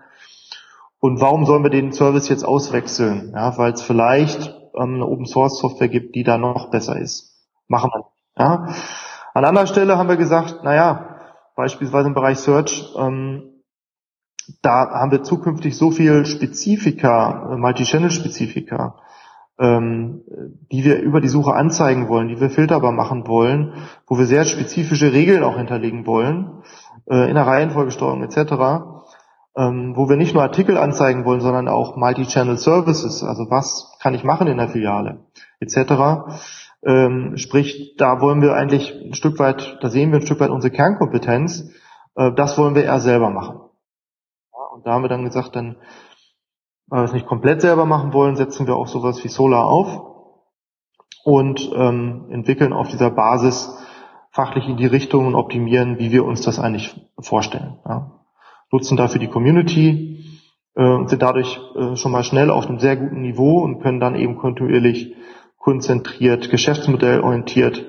[0.98, 3.32] Und warum sollen wir den Service jetzt auswechseln?
[3.34, 7.36] Ja, weil es vielleicht ähm, eine Open Source Software gibt, die da noch besser ist.
[7.68, 8.68] Machen wir ja?
[9.34, 11.16] An anderer Stelle haben wir gesagt, naja,
[11.56, 13.52] beispielsweise im Bereich Search, ähm,
[14.60, 18.96] da haben wir zukünftig so viel Spezifika, äh, Multi-Channel-Spezifika,
[19.58, 20.22] ähm,
[20.70, 23.72] die wir über die Suche anzeigen wollen, die wir filterbar machen wollen,
[24.06, 26.62] wo wir sehr spezifische Regeln auch hinterlegen wollen,
[27.08, 28.98] äh, in der Reihenfolgesteuerung etc.,
[29.54, 34.14] ähm, wo wir nicht nur Artikel anzeigen wollen, sondern auch Multi-Channel Services, also was kann
[34.14, 35.26] ich machen in der Filiale
[35.60, 35.76] etc.,
[36.84, 40.50] ähm, sprich, da wollen wir eigentlich ein Stück weit, da sehen wir ein Stück weit
[40.50, 41.70] unsere Kernkompetenz.
[42.16, 43.60] Äh, das wollen wir eher selber machen.
[44.52, 45.76] Ja, und da haben wir dann gesagt, dann,
[46.88, 50.12] weil wir es nicht komplett selber machen wollen, setzen wir auch sowas wie Solar auf
[51.24, 53.78] und ähm, entwickeln auf dieser Basis
[54.30, 57.78] fachlich in die Richtung und optimieren, wie wir uns das eigentlich vorstellen.
[57.86, 58.10] Ja.
[58.72, 60.24] Nutzen dafür die Community
[60.74, 64.16] äh, sind dadurch äh, schon mal schnell auf einem sehr guten Niveau und können dann
[64.16, 65.14] eben kontinuierlich
[65.62, 67.86] konzentriert, geschäftsmodellorientiert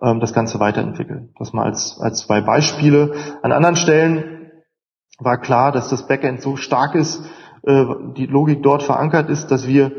[0.00, 1.34] ähm, das Ganze weiterentwickeln.
[1.38, 3.14] Das mal als, als zwei Beispiele.
[3.42, 4.52] An anderen Stellen
[5.18, 7.22] war klar, dass das Backend so stark ist,
[7.62, 7.84] äh,
[8.16, 9.92] die Logik dort verankert ist, dass wir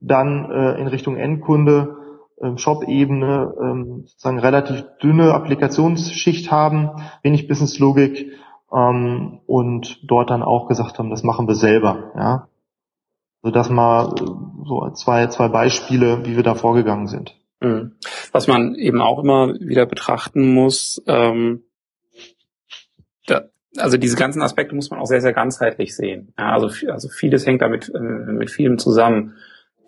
[0.00, 1.96] dann äh, in Richtung Endkunde
[2.40, 6.90] ähm, Shop-Ebene ähm, sozusagen relativ dünne Applikationsschicht haben,
[7.24, 8.32] wenig Business-Logik
[8.72, 12.12] ähm, und dort dann auch gesagt haben, das machen wir selber.
[12.16, 12.47] Ja,
[13.42, 14.14] also das mal
[14.66, 17.34] so zwei zwei Beispiele, wie wir da vorgegangen sind.
[17.60, 17.92] Mhm.
[18.32, 21.64] Was man eben auch immer wieder betrachten muss, ähm,
[23.26, 26.32] da, also diese ganzen Aspekte muss man auch sehr, sehr ganzheitlich sehen.
[26.38, 29.34] Ja, also, also vieles hängt damit äh, mit vielem zusammen.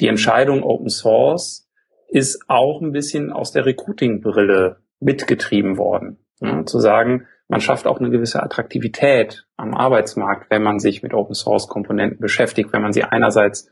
[0.01, 1.68] Die Entscheidung Open Source
[2.09, 6.18] ist auch ein bisschen aus der Recruiting-Brille mitgetrieben worden.
[6.40, 11.12] Ja, zu sagen, man schafft auch eine gewisse Attraktivität am Arbeitsmarkt, wenn man sich mit
[11.12, 13.68] Open Source Komponenten beschäftigt, wenn man sie einerseits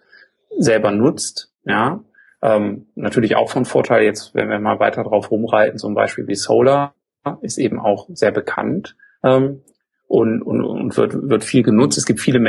[0.58, 2.00] selber nutzt, ja,
[2.42, 6.34] ähm, natürlich auch von Vorteil jetzt, wenn wir mal weiter drauf rumreiten, zum Beispiel wie
[6.34, 6.94] Solar
[7.40, 9.62] ist eben auch sehr bekannt ähm,
[10.08, 11.98] und, und, und wird, wird viel genutzt.
[11.98, 12.40] Es gibt viele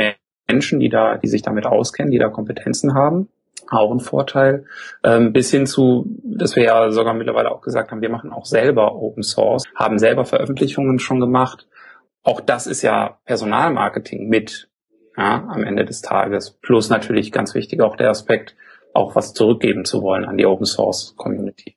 [0.48, 3.28] Menschen, die da, die sich damit auskennen, die da Kompetenzen haben.
[3.70, 4.66] Auch ein Vorteil.
[5.04, 8.44] Ähm, bis hin zu, dass wir ja sogar mittlerweile auch gesagt haben, wir machen auch
[8.44, 11.68] selber Open Source, haben selber Veröffentlichungen schon gemacht.
[12.22, 14.68] Auch das ist ja Personalmarketing mit
[15.16, 16.58] ja, am Ende des Tages.
[16.62, 18.56] Plus natürlich ganz wichtig auch der Aspekt,
[18.92, 21.76] auch was zurückgeben zu wollen an die Open Source Community.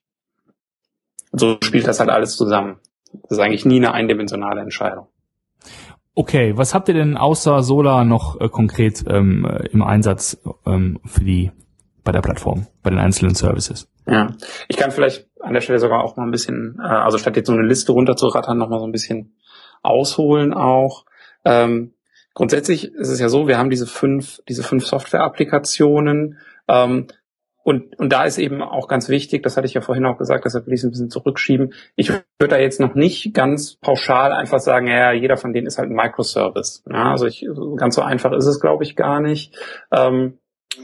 [1.31, 2.79] So spielt das halt alles zusammen.
[3.11, 5.07] Das ist eigentlich nie eine eindimensionale Entscheidung.
[6.15, 11.23] Okay, was habt ihr denn außer Solar noch äh, konkret ähm, im Einsatz ähm, für
[11.23, 11.51] die
[12.03, 13.87] bei der Plattform, bei den einzelnen Services?
[14.07, 14.35] Ja,
[14.67, 17.47] ich kann vielleicht an der Stelle sogar auch mal ein bisschen, äh, also statt jetzt
[17.47, 19.35] so eine Liste runterzurattern, noch mal so ein bisschen
[19.81, 21.05] ausholen auch.
[21.45, 21.93] Ähm,
[22.33, 26.37] grundsätzlich ist es ja so, wir haben diese fünf, diese fünf Software-Applikationen
[26.67, 27.07] ähm,
[27.63, 30.43] und, und da ist eben auch ganz wichtig, das hatte ich ja vorhin auch gesagt,
[30.43, 31.73] deshalb will ich es ein bisschen zurückschieben.
[31.95, 35.77] Ich würde da jetzt noch nicht ganz pauschal einfach sagen, ja, jeder von denen ist
[35.77, 36.83] halt ein Microservice.
[36.89, 37.47] Ja, also ich,
[37.77, 39.57] ganz so einfach ist es, glaube ich, gar nicht.
[39.91, 40.39] Ähm,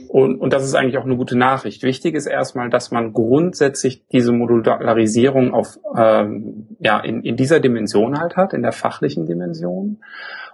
[0.08, 1.84] und, und das ist eigentlich auch eine gute Nachricht.
[1.84, 8.20] Wichtig ist erstmal, dass man grundsätzlich diese Modularisierung auf ähm, ja in, in dieser Dimension
[8.20, 10.02] halt hat, in der fachlichen Dimension.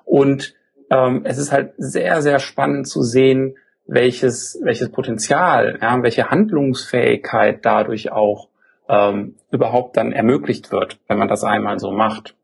[0.06, 0.54] Und
[0.90, 3.56] ähm, es ist halt sehr, sehr spannend zu sehen,
[3.88, 8.50] welches, welches Potenzial, ja, welche Handlungsfähigkeit dadurch auch
[8.88, 12.36] ähm, überhaupt dann ermöglicht wird, wenn man das einmal so macht.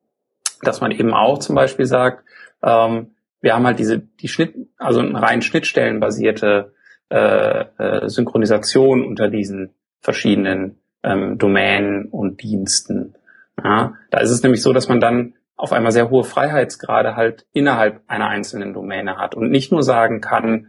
[0.62, 2.24] Dass man eben auch zum Beispiel sagt,
[2.62, 3.12] ähm,
[3.42, 6.74] wir haben halt diese, die Schnitt, also eine rein schnittstellenbasierte
[7.12, 13.16] äh, äh, Synchronisation unter diesen verschiedenen ähm, Domänen und Diensten.
[13.64, 17.45] Ja, da ist es nämlich so, dass man dann auf einmal sehr hohe Freiheitsgrade halt
[17.51, 20.68] innerhalb einer einzelnen Domäne hat und nicht nur sagen kann,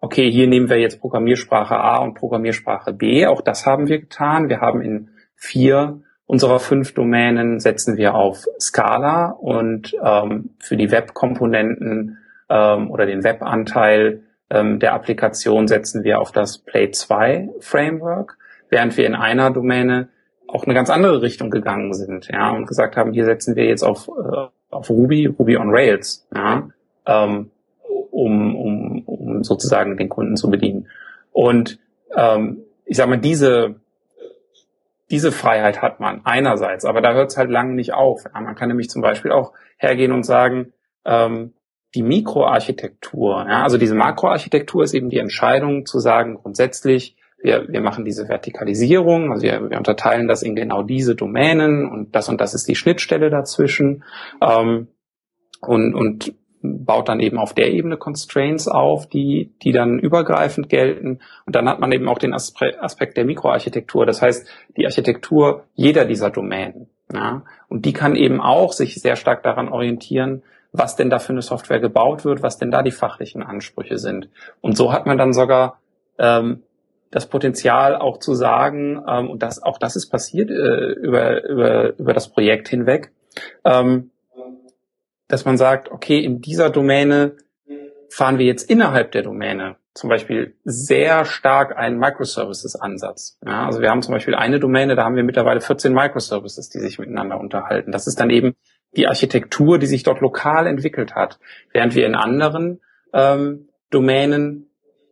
[0.00, 3.26] okay, hier nehmen wir jetzt Programmiersprache A und Programmiersprache B.
[3.26, 4.48] Auch das haben wir getan.
[4.48, 10.92] Wir haben in vier unserer fünf Domänen setzen wir auf Scala und ähm, für die
[10.92, 12.18] Webkomponenten
[12.48, 18.36] ähm, oder den Webanteil ähm, der Applikation setzen wir auf das Play 2 Framework,
[18.68, 20.08] während wir in einer Domäne
[20.48, 23.84] auch eine ganz andere Richtung gegangen sind, ja, und gesagt haben, hier setzen wir jetzt
[23.84, 26.68] auf, äh, auf Ruby, Ruby on Rails, ja,
[27.06, 27.50] ähm,
[28.10, 30.88] um, um, um sozusagen den Kunden zu bedienen.
[31.32, 31.78] Und
[32.16, 33.76] ähm, ich sage mal, diese,
[35.10, 38.24] diese Freiheit hat man einerseits, aber da hört es halt lange nicht auf.
[38.24, 40.72] Ja, man kann nämlich zum Beispiel auch hergehen und sagen,
[41.04, 41.52] ähm,
[41.94, 47.80] die Mikroarchitektur, ja, also diese Makroarchitektur ist eben die Entscheidung zu sagen, grundsätzlich, wir, wir
[47.80, 52.40] machen diese Vertikalisierung, also wir, wir unterteilen das in genau diese Domänen und das und
[52.40, 54.04] das ist die Schnittstelle dazwischen.
[54.42, 54.88] Ähm,
[55.62, 61.20] und, und baut dann eben auf der Ebene Constraints auf, die, die dann übergreifend gelten.
[61.46, 64.04] Und dann hat man eben auch den Aspekt der Mikroarchitektur.
[64.04, 66.88] Das heißt, die Architektur jeder dieser Domänen.
[67.12, 71.32] Ja, und die kann eben auch sich sehr stark daran orientieren, was denn da für
[71.32, 74.28] eine Software gebaut wird, was denn da die fachlichen Ansprüche sind.
[74.60, 75.80] Und so hat man dann sogar
[76.18, 76.62] ähm,
[77.10, 81.98] das Potenzial auch zu sagen, ähm, und das, auch das ist passiert äh, über, über,
[81.98, 83.12] über das Projekt hinweg,
[83.64, 84.10] ähm,
[85.28, 87.36] dass man sagt, okay, in dieser Domäne
[88.10, 93.38] fahren wir jetzt innerhalb der Domäne zum Beispiel sehr stark einen Microservices-Ansatz.
[93.44, 96.78] Ja, also wir haben zum Beispiel eine Domäne, da haben wir mittlerweile 14 Microservices, die
[96.78, 97.92] sich miteinander unterhalten.
[97.92, 98.54] Das ist dann eben
[98.96, 101.38] die Architektur, die sich dort lokal entwickelt hat,
[101.72, 102.80] während wir in anderen
[103.12, 104.70] ähm, Domänen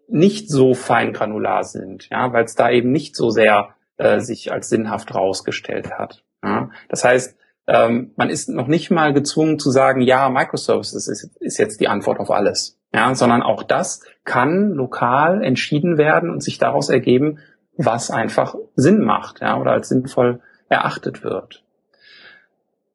[0.08, 4.52] nicht so fein granular sind, ja, weil es da eben nicht so sehr äh, sich
[4.52, 6.24] als sinnhaft rausgestellt hat.
[6.42, 6.70] Ja.
[6.88, 11.58] Das heißt, ähm, man ist noch nicht mal gezwungen zu sagen, ja, Microservices ist, ist
[11.58, 12.78] jetzt die Antwort auf alles.
[12.94, 17.38] Ja, sondern auch das kann lokal entschieden werden und sich daraus ergeben,
[17.76, 21.64] was einfach Sinn macht, ja, oder als sinnvoll erachtet wird.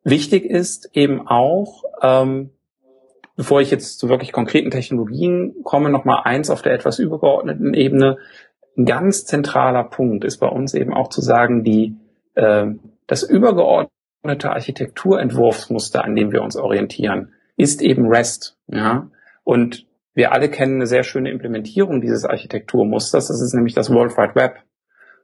[0.04, 2.50] Wichtig ist eben auch, ähm,
[3.36, 7.74] bevor ich jetzt zu wirklich konkreten Technologien komme, noch mal eins auf der etwas übergeordneten
[7.74, 8.18] Ebene.
[8.78, 11.96] Ein ganz zentraler Punkt ist bei uns eben auch zu sagen, die
[12.36, 12.68] äh,
[13.08, 18.58] das übergeordnete Architekturentwurfsmuster, an dem wir uns orientieren, ist eben REST.
[18.68, 19.10] Ja?
[19.44, 23.28] Und wir alle kennen eine sehr schöne Implementierung dieses Architekturmusters.
[23.28, 24.64] Das ist nämlich das World Wide Web.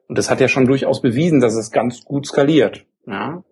[0.08, 2.86] Und das hat ja schon durchaus bewiesen, dass es ganz gut skaliert.
[3.06, 3.44] Ja?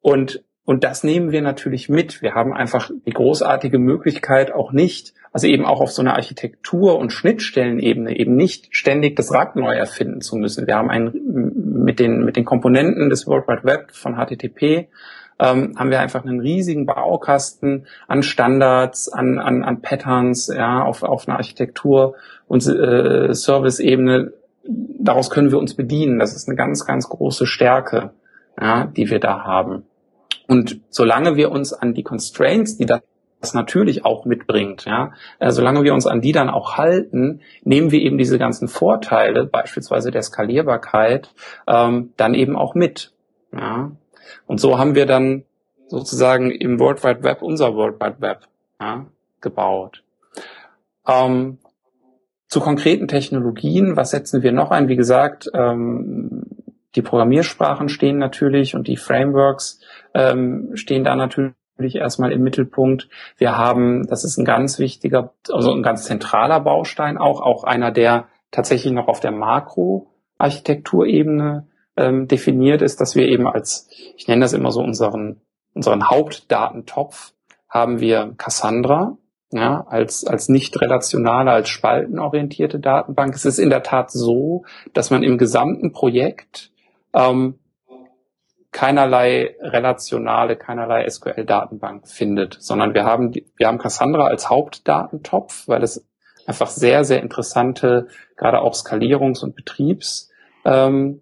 [0.00, 2.22] Und und das nehmen wir natürlich mit.
[2.22, 6.98] Wir haben einfach die großartige Möglichkeit auch nicht, also eben auch auf so einer Architektur-
[6.98, 10.66] und Schnittstellenebene eben nicht ständig das Rad neu erfinden zu müssen.
[10.66, 11.12] Wir haben ein,
[11.84, 14.88] mit den, mit den Komponenten des World Wide Web von HTTP
[15.38, 21.02] ähm, haben wir einfach einen riesigen Baukasten an Standards, an, an, an Patterns, ja, auf,
[21.02, 22.14] auf einer Architektur-
[22.46, 24.32] und äh, Service-Ebene.
[24.66, 26.18] Daraus können wir uns bedienen.
[26.18, 28.12] Das ist eine ganz, ganz große Stärke,
[28.60, 29.84] ja, die wir da haben.
[30.46, 33.02] Und solange wir uns an die Constraints, die das
[33.54, 38.00] natürlich auch mitbringt, ja, äh, solange wir uns an die dann auch halten, nehmen wir
[38.00, 41.34] eben diese ganzen Vorteile, beispielsweise der Skalierbarkeit,
[41.66, 43.12] ähm, dann eben auch mit.
[43.52, 43.92] Ja.
[44.46, 45.44] Und so haben wir dann
[45.88, 48.48] sozusagen im World Wide Web unser World Wide Web
[48.80, 49.06] ja,
[49.40, 50.02] gebaut.
[51.06, 51.58] Ähm,
[52.48, 54.88] zu konkreten Technologien, was setzen wir noch ein?
[54.88, 56.44] Wie gesagt, ähm,
[56.94, 59.80] die Programmiersprachen stehen natürlich und die Frameworks
[60.14, 63.08] ähm, stehen da natürlich erstmal im Mittelpunkt.
[63.36, 67.90] Wir haben, das ist ein ganz wichtiger, also ein ganz zentraler Baustein auch, auch einer,
[67.90, 74.42] der tatsächlich noch auf der Makroarchitekturebene ähm, definiert ist, dass wir eben als, ich nenne
[74.42, 75.40] das immer so unseren,
[75.74, 77.32] unseren Hauptdatentopf,
[77.68, 79.16] haben wir Cassandra,
[79.50, 83.34] ja, als, als nicht relationale, als spaltenorientierte Datenbank.
[83.34, 86.70] Es ist in der Tat so, dass man im gesamten Projekt
[87.12, 87.58] ähm,
[88.74, 96.04] keinerlei relationale, keinerlei SQL-Datenbank findet, sondern wir haben, wir haben Cassandra als Hauptdatentopf, weil es
[96.44, 100.28] einfach sehr, sehr interessante, gerade auch Skalierungs- und Betriebs,
[100.64, 101.20] ähm,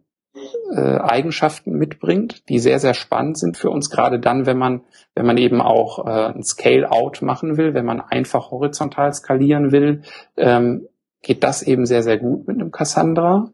[0.75, 4.81] äh, Eigenschaften mitbringt, die sehr, sehr spannend sind für uns, gerade dann, wenn man,
[5.15, 10.03] wenn man eben auch äh, ein Scale-out machen will, wenn man einfach horizontal skalieren will,
[10.39, 10.89] ähm,
[11.21, 13.53] geht das eben sehr, sehr gut mit einem Cassandra.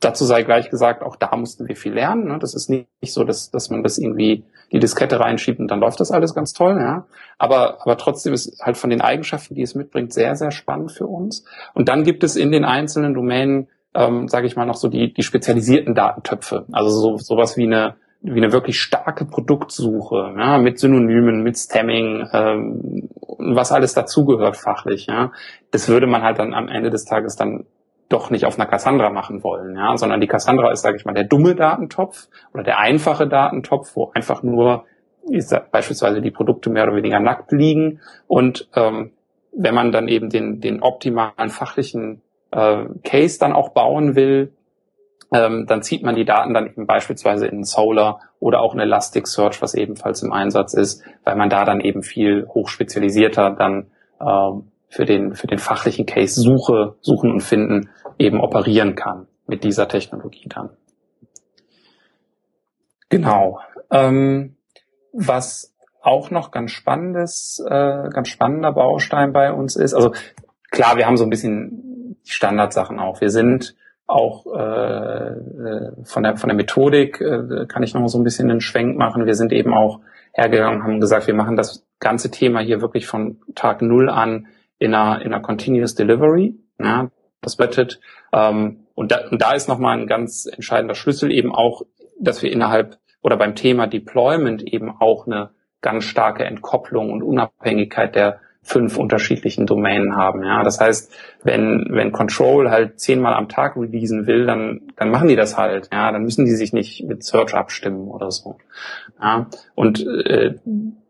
[0.00, 2.24] Dazu sei gleich gesagt, auch da mussten wir viel lernen.
[2.28, 2.38] Ne?
[2.38, 6.00] Das ist nicht, so, dass, dass man das irgendwie die Diskette reinschiebt und dann läuft
[6.00, 6.78] das alles ganz toll.
[6.80, 7.06] Ja?
[7.38, 11.06] Aber, aber trotzdem ist halt von den Eigenschaften, die es mitbringt, sehr, sehr spannend für
[11.06, 11.44] uns.
[11.74, 15.12] Und dann gibt es in den einzelnen Domänen, ähm, sage ich mal, noch so die,
[15.12, 16.64] die spezialisierten Datentöpfe.
[16.72, 22.28] Also so, sowas wie eine wie eine wirklich starke Produktsuche, ja, mit Synonymen, mit Stemming,
[22.32, 25.32] ähm, was alles dazugehört fachlich, ja.
[25.70, 27.64] Das würde man halt dann am Ende des Tages dann
[28.10, 31.14] doch nicht auf einer Cassandra machen wollen, ja, sondern die Cassandra ist, sage ich mal,
[31.14, 34.84] der dumme Datentopf oder der einfache Datentopf, wo einfach nur
[35.70, 38.00] beispielsweise die Produkte mehr oder weniger nackt liegen.
[38.26, 39.12] Und ähm,
[39.52, 44.52] wenn man dann eben den, den optimalen fachlichen äh, Case dann auch bauen will,
[45.32, 49.62] ähm, dann zieht man die Daten dann eben beispielsweise in Solar oder auch in Elasticsearch,
[49.62, 53.86] was ebenfalls im Einsatz ist, weil man da dann eben viel hochspezialisierter dann
[54.20, 57.90] ähm, für den, für den fachlichen Case Suche, Suchen und Finden
[58.20, 60.70] eben operieren kann mit dieser Technologie dann.
[63.08, 63.58] Genau.
[63.90, 64.56] Ähm,
[65.12, 70.12] was auch noch ganz spannendes, äh, ganz spannender Baustein bei uns ist, also
[70.70, 73.20] klar, wir haben so ein bisschen die Standardsachen auch.
[73.20, 73.74] Wir sind
[74.06, 78.48] auch äh, äh von der von der Methodik äh, kann ich noch so ein bisschen
[78.48, 79.26] den Schwenk machen.
[79.26, 80.00] Wir sind eben auch
[80.32, 84.46] hergegangen, haben gesagt, wir machen das ganze Thema hier wirklich von Tag Null an
[84.78, 86.54] in einer, in einer Continuous Delivery.
[86.78, 87.10] Ja,
[87.40, 88.00] das bedeutet,
[88.32, 91.82] ähm, und, da, und da ist nochmal ein ganz entscheidender Schlüssel eben auch,
[92.18, 98.14] dass wir innerhalb oder beim Thema Deployment eben auch eine ganz starke Entkopplung und Unabhängigkeit
[98.14, 100.44] der fünf unterschiedlichen Domänen haben.
[100.44, 101.12] Ja, das heißt,
[101.42, 105.88] wenn wenn Control halt zehnmal am Tag releasen will, dann dann machen die das halt.
[105.92, 108.58] Ja, dann müssen die sich nicht mit Search abstimmen oder so.
[109.20, 110.56] Ja, und äh,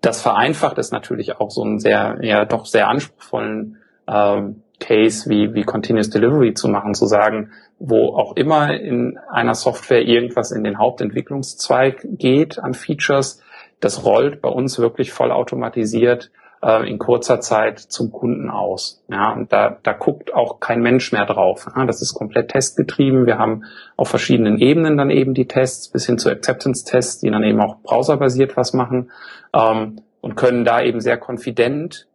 [0.01, 5.55] das vereinfacht es natürlich auch so einen sehr ja doch sehr anspruchsvollen ähm, Case wie
[5.55, 10.65] wie Continuous Delivery zu machen, zu sagen, wo auch immer in einer Software irgendwas in
[10.65, 13.41] den Hauptentwicklungszweig geht an Features,
[13.79, 16.31] das rollt bei uns wirklich vollautomatisiert
[16.63, 19.03] äh, in kurzer Zeit zum Kunden aus.
[19.09, 21.67] Ja, und da, da guckt auch kein Mensch mehr drauf.
[21.75, 23.27] Ja, das ist komplett testgetrieben.
[23.27, 23.65] Wir haben
[23.97, 27.77] auf verschiedenen Ebenen dann eben die Tests bis hin zu Acceptance-Tests, die dann eben auch
[27.83, 29.11] browserbasiert was machen
[29.55, 32.07] ähm, und können da eben sehr konfident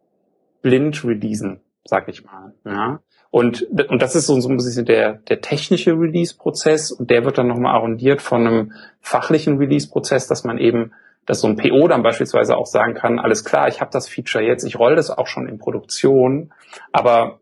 [0.62, 1.60] blind releasen.
[1.86, 2.54] Sag ich mal.
[2.64, 3.00] Ja.
[3.30, 7.38] Und, und das ist so, so ein bisschen der, der technische Release-Prozess und der wird
[7.38, 10.92] dann nochmal arrondiert von einem fachlichen Release-Prozess, dass man eben,
[11.26, 14.44] dass so ein PO dann beispielsweise auch sagen kann, alles klar, ich habe das Feature
[14.44, 16.52] jetzt, ich roll das auch schon in Produktion,
[16.92, 17.40] aber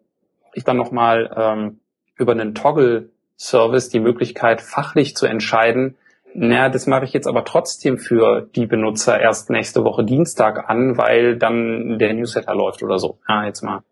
[0.55, 1.81] ich dann nochmal ähm,
[2.17, 5.97] über einen Toggle-Service die Möglichkeit, fachlich zu entscheiden,
[6.37, 10.99] naja, das mache ich jetzt aber trotzdem für die Benutzer erst nächste Woche Dienstag an,
[10.99, 13.19] weil dann der Newsletter läuft oder so.
[13.29, 13.85] Ja, jetzt mal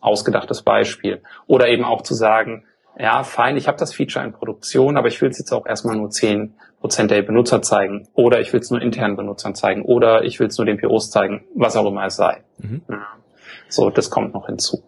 [0.00, 1.22] ausgedachtes Beispiel.
[1.46, 2.64] Oder eben auch zu sagen,
[2.98, 5.96] ja, fein, ich habe das Feature in Produktion, aber ich will es jetzt auch erstmal
[5.96, 8.08] nur zehn Prozent der Benutzer zeigen.
[8.14, 9.84] Oder ich will es nur internen Benutzern zeigen.
[9.84, 12.42] Oder ich will es nur den POs zeigen, was auch immer es sei.
[12.58, 12.82] Mhm.
[12.88, 13.06] Ja.
[13.68, 14.82] So, das kommt noch hinzu.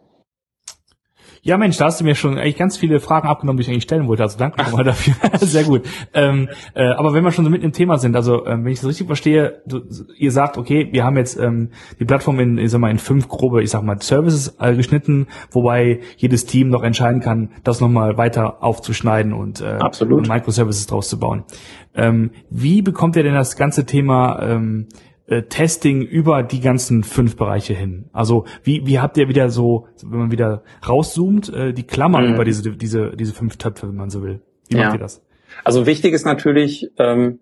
[1.47, 3.83] Ja, Mensch, da hast du mir schon eigentlich ganz viele Fragen abgenommen, die ich eigentlich
[3.83, 4.23] stellen wollte.
[4.23, 5.13] Also danke nochmal dafür.
[5.41, 5.83] Sehr gut.
[6.15, 8.81] Ähm, äh, aber wenn wir schon so mit im Thema sind, also ähm, wenn ich
[8.81, 9.83] das richtig verstehe, du,
[10.17, 11.69] ihr sagt, okay, wir haben jetzt ähm,
[12.01, 15.27] die Plattform in, ich sag mal, in fünf grobe, ich sag mal, Services äh, geschnitten,
[15.51, 21.11] wobei jedes Team noch entscheiden kann, das nochmal weiter aufzuschneiden und, äh, und Microservices draus
[21.11, 21.45] zu bauen.
[21.95, 24.89] Ähm, wie bekommt ihr denn das ganze Thema ähm,
[25.27, 28.09] äh, Testing über die ganzen fünf Bereiche hin?
[28.13, 32.35] Also wie, wie habt ihr wieder so, wenn man wieder rauszoomt, äh, die Klammern mhm.
[32.35, 34.41] über diese, diese, diese fünf Töpfe, wenn man so will?
[34.69, 34.85] Wie ja.
[34.85, 35.23] macht ihr das?
[35.63, 37.39] Also wichtig ist natürlich, ähm,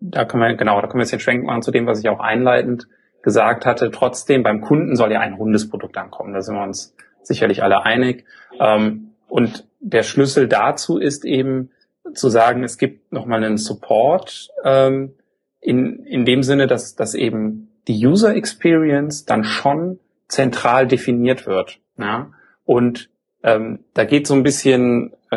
[0.00, 2.08] da können wir, genau, da können wir jetzt den Schwenk machen zu dem, was ich
[2.08, 2.88] auch einleitend
[3.22, 3.90] gesagt hatte.
[3.90, 6.32] Trotzdem, beim Kunden soll ja ein rundes Produkt ankommen.
[6.32, 8.24] Da sind wir uns sicherlich alle einig.
[8.58, 11.70] Ähm, und der Schlüssel dazu ist eben
[12.14, 15.12] zu sagen, es gibt nochmal einen Support, ähm,
[15.60, 19.98] in, in dem Sinne, dass, dass eben die User Experience dann schon
[20.28, 21.80] zentral definiert wird.
[21.98, 22.30] Ja?
[22.64, 23.10] Und
[23.42, 25.36] ähm, da geht so ein bisschen, äh,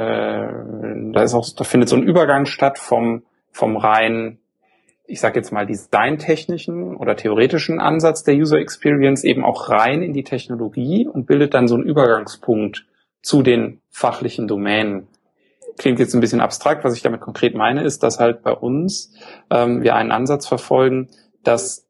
[1.13, 4.39] da ist auch, da findet so ein Übergang statt vom, vom rein,
[5.05, 10.13] ich sage jetzt mal, designtechnischen oder theoretischen Ansatz der User Experience eben auch rein in
[10.13, 12.85] die Technologie und bildet dann so einen Übergangspunkt
[13.21, 15.07] zu den fachlichen Domänen
[15.77, 16.83] klingt jetzt ein bisschen abstrakt.
[16.83, 19.13] Was ich damit konkret meine, ist, dass halt bei uns
[19.49, 21.09] ähm, wir einen Ansatz verfolgen,
[21.43, 21.87] dass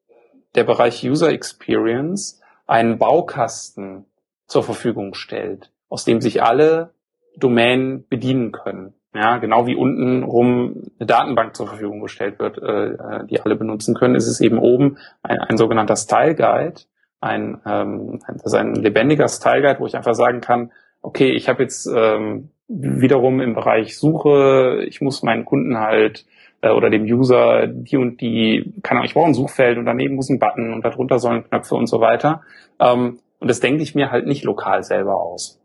[0.56, 4.06] der Bereich User Experience einen Baukasten
[4.48, 6.94] zur Verfügung stellt, aus dem sich alle
[7.38, 8.94] Domänen bedienen können.
[9.16, 13.94] Ja, genau wie unten rum eine Datenbank zur Verfügung gestellt wird, äh, die alle benutzen
[13.94, 16.82] können, ist es eben oben ein, ein sogenannter Style Guide,
[17.22, 20.72] ein, ähm, das ist ein lebendiger Style Guide, wo ich einfach sagen kann,
[21.02, 26.26] okay, ich habe jetzt ähm, wiederum im Bereich Suche, ich muss meinen Kunden halt
[26.62, 30.16] äh, oder dem User die und die, keine Ahnung, ich brauche ein Suchfeld und daneben
[30.16, 32.42] muss ein Button und darunter sollen Knöpfe und so weiter.
[32.80, 35.60] Ähm, und das denke ich mir halt nicht lokal selber aus.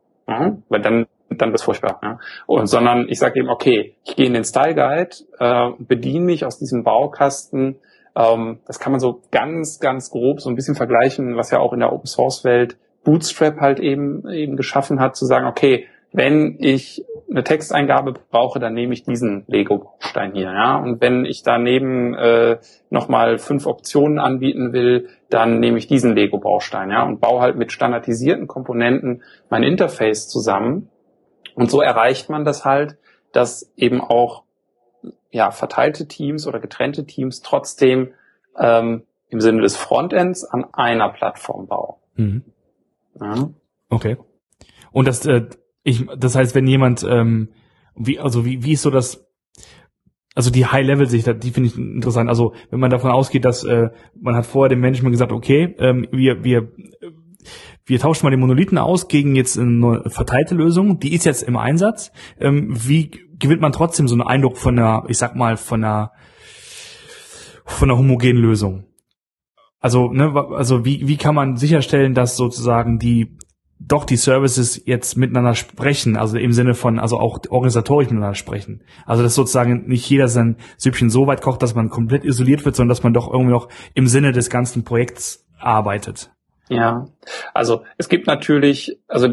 [0.69, 2.01] Weil dann dann wird's furchtbar.
[2.03, 2.19] Ja?
[2.47, 6.45] Und, sondern ich sage eben, okay, ich gehe in den Style Guide, äh, bediene mich
[6.45, 7.77] aus diesem Baukasten.
[8.17, 11.73] Ähm, das kann man so ganz, ganz grob so ein bisschen vergleichen, was ja auch
[11.73, 16.57] in der Open Source Welt Bootstrap halt eben eben geschaffen hat, zu sagen, okay, wenn
[16.59, 20.77] ich eine Texteingabe brauche, dann nehme ich diesen Lego-Baustein hier, ja.
[20.77, 26.91] Und wenn ich daneben äh, nochmal fünf Optionen anbieten will, dann nehme ich diesen Lego-Baustein,
[26.91, 30.89] ja, und baue halt mit standardisierten Komponenten mein Interface zusammen.
[31.55, 32.97] Und so erreicht man das halt,
[33.33, 34.45] dass eben auch
[35.31, 38.13] ja verteilte Teams oder getrennte Teams trotzdem
[38.59, 41.97] ähm, im Sinne des Frontends an einer Plattform bauen.
[42.15, 42.45] Mhm.
[43.21, 43.51] Ja.
[43.91, 44.17] Okay.
[44.91, 45.47] Und das äh,
[45.89, 47.49] ich, das heißt, wenn jemand, ähm,
[47.95, 49.27] wie, also wie, wie ist so das,
[50.35, 52.29] also die High-Level-Sicht, die finde ich interessant.
[52.29, 53.89] Also wenn man davon ausgeht, dass äh,
[54.21, 56.73] man hat vorher dem Management gesagt, okay, ähm, wir, wir,
[57.87, 61.57] wir tauschen mal den Monolithen aus gegen jetzt eine verteilte Lösung, die ist jetzt im
[61.57, 62.13] Einsatz.
[62.39, 66.13] Ähm, wie gewinnt man trotzdem so einen Eindruck von einer, ich sag mal, von einer
[67.65, 68.85] von einer homogenen Lösung?
[69.81, 73.39] Also, ne, also wie, wie kann man sicherstellen, dass sozusagen die
[73.81, 78.83] doch die Services jetzt miteinander sprechen, also im Sinne von, also auch organisatorisch miteinander sprechen.
[79.07, 82.75] Also dass sozusagen nicht jeder sein Süppchen so weit kocht, dass man komplett isoliert wird,
[82.75, 86.31] sondern dass man doch irgendwie noch im Sinne des ganzen Projekts arbeitet.
[86.69, 87.07] Ja,
[87.55, 89.29] also es gibt natürlich, also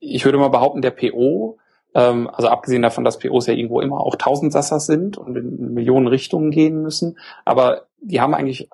[0.00, 1.58] ich würde mal behaupten, der PO,
[1.94, 6.08] ähm, also abgesehen davon, dass POs ja irgendwo immer auch Tausendsassers sind und in Millionen
[6.08, 8.68] Richtungen gehen müssen, aber die haben eigentlich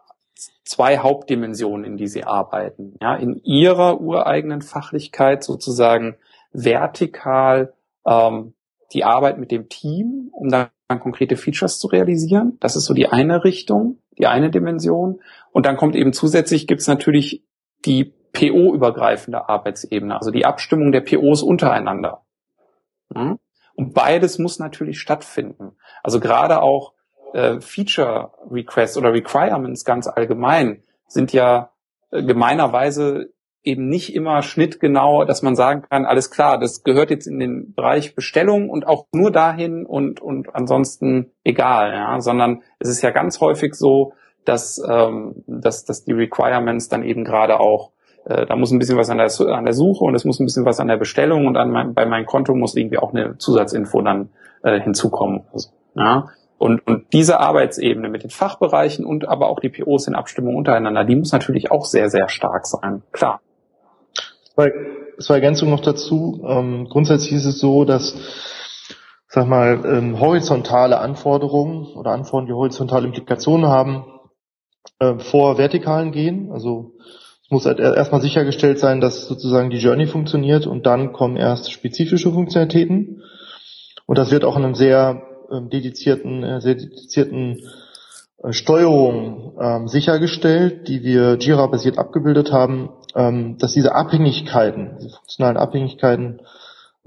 [0.64, 2.97] zwei Hauptdimensionen, in die sie arbeiten.
[3.01, 6.16] Ja, in ihrer ureigenen Fachlichkeit sozusagen
[6.53, 7.74] vertikal
[8.07, 8.55] ähm,
[8.93, 12.57] die Arbeit mit dem Team, um dann konkrete Features zu realisieren.
[12.61, 15.20] Das ist so die eine Richtung, die eine Dimension.
[15.53, 17.45] Und dann kommt eben zusätzlich gibt's natürlich
[17.84, 22.22] die PO-übergreifende Arbeitsebene, also die Abstimmung der POs untereinander.
[23.74, 25.72] Und beides muss natürlich stattfinden.
[26.03, 26.93] Also gerade auch
[27.33, 31.70] äh, Feature Requests oder Requirements ganz allgemein sind ja
[32.11, 33.31] äh, gemeinerweise
[33.62, 37.74] eben nicht immer schnittgenau, dass man sagen kann, alles klar, das gehört jetzt in den
[37.74, 43.11] Bereich Bestellung und auch nur dahin und, und ansonsten egal, ja, sondern es ist ja
[43.11, 44.14] ganz häufig so,
[44.45, 47.93] dass, ähm, dass, dass die Requirements dann eben gerade auch,
[48.24, 50.47] äh, da muss ein bisschen was an der, an der Suche und es muss ein
[50.47, 53.37] bisschen was an der Bestellung und an mein, bei meinem Konto muss irgendwie auch eine
[53.37, 54.31] Zusatzinfo dann
[54.62, 55.43] äh, hinzukommen.
[55.53, 56.28] Also, ja.
[56.61, 61.05] Und, und diese Arbeitsebene mit den Fachbereichen und aber auch die POs in Abstimmung untereinander,
[61.05, 63.03] die muss natürlich auch sehr, sehr stark sein.
[63.13, 63.41] Klar.
[64.53, 64.71] Zwei,
[65.19, 66.45] zwei Ergänzungen noch dazu.
[66.47, 68.15] Ähm, grundsätzlich ist es so, dass
[69.27, 74.05] sag mal, ähm, horizontale Anforderungen oder Anforderungen, die horizontale Implikationen haben,
[74.99, 76.53] äh, vor vertikalen gehen.
[76.53, 76.93] Also
[77.43, 81.73] es muss halt erstmal sichergestellt sein, dass sozusagen die Journey funktioniert und dann kommen erst
[81.73, 83.23] spezifische Funktionalitäten.
[84.05, 87.61] Und das wird auch in einem sehr ähm, dedizierten, äh, dedizierten
[88.43, 95.57] äh, Steuerung ähm, sichergestellt, die wir Jira-basiert abgebildet haben, ähm, dass diese Abhängigkeiten, diese funktionalen
[95.57, 96.41] Abhängigkeiten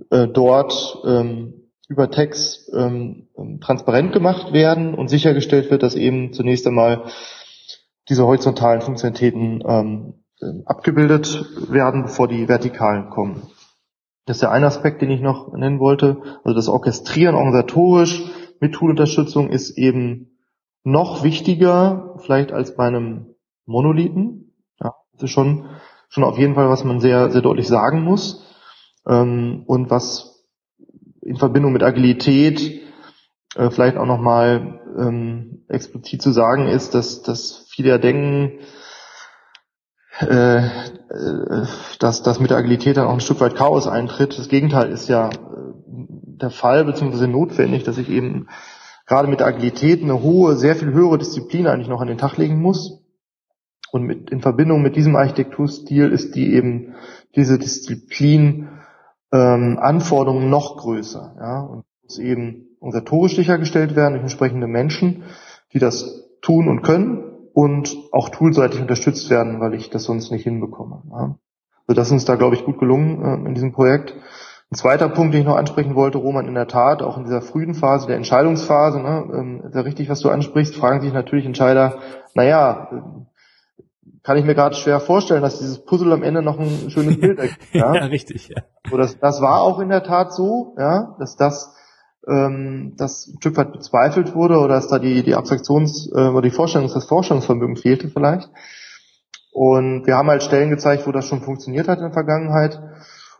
[0.09, 3.27] äh, dort ähm, über Text ähm,
[3.61, 7.03] transparent gemacht werden und sichergestellt wird, dass eben zunächst einmal
[8.09, 10.13] diese horizontalen Funktionalitäten ähm,
[10.65, 13.43] abgebildet werden, bevor die vertikalen kommen.
[14.25, 16.21] Das ist der eine Aspekt, den ich noch nennen wollte.
[16.43, 18.23] Also das Orchestrieren organisatorisch
[18.59, 20.37] mit Toolunterstützung ist eben
[20.83, 24.53] noch wichtiger, vielleicht als bei einem Monolithen.
[24.81, 25.65] Ja, das ist schon,
[26.09, 28.45] schon auf jeden Fall, was man sehr, sehr deutlich sagen muss.
[29.07, 30.45] Ähm, und was
[31.21, 32.81] in Verbindung mit Agilität
[33.55, 38.59] äh, vielleicht auch nochmal ähm, explizit zu sagen ist, dass, dass viele ja denken,
[40.19, 40.69] äh,
[41.99, 44.37] dass, dass mit der Agilität dann auch ein Stück weit Chaos eintritt.
[44.37, 45.33] Das Gegenteil ist ja äh,
[45.85, 48.47] der Fall, beziehungsweise notwendig, dass ich eben
[49.05, 52.37] gerade mit der Agilität eine hohe, sehr viel höhere Disziplin eigentlich noch an den Tag
[52.37, 53.01] legen muss.
[53.91, 56.95] Und mit, in Verbindung mit diesem Architekturstil ist die eben
[57.35, 58.69] diese Disziplin
[59.31, 61.35] ähm, Anforderungen noch größer.
[61.39, 65.23] Ja, und muss eben organisatorisch sichergestellt werden durch entsprechende Menschen,
[65.73, 70.43] die das tun und können und auch toolseitig unterstützt werden, weil ich das sonst nicht
[70.43, 71.03] hinbekomme.
[71.11, 71.35] Ja.
[71.87, 74.15] Also das ist uns da, glaube ich, gut gelungen äh, in diesem Projekt.
[74.71, 77.41] Ein zweiter Punkt, den ich noch ansprechen wollte, Roman, in der Tat, auch in dieser
[77.41, 81.99] frühen Phase, der Entscheidungsphase, ne, ähm, sehr richtig, was du ansprichst, fragen sich natürlich Entscheider,
[82.33, 82.89] naja,
[84.23, 87.37] kann ich mir gerade schwer vorstellen, dass dieses Puzzle am Ende noch ein schönes Bild
[87.39, 87.73] ergibt.
[87.73, 88.63] Ja, ja richtig, ja.
[88.89, 91.75] So, das, das war auch in der Tat so, ja, dass das
[92.27, 96.41] ähm, das ein Stück weit bezweifelt wurde oder dass da die, die Abstraktions- äh, oder
[96.41, 98.49] die Vorstellungs-, das Vorstellungsvermögen fehlte vielleicht.
[99.51, 102.81] Und wir haben halt Stellen gezeigt, wo das schon funktioniert hat in der Vergangenheit.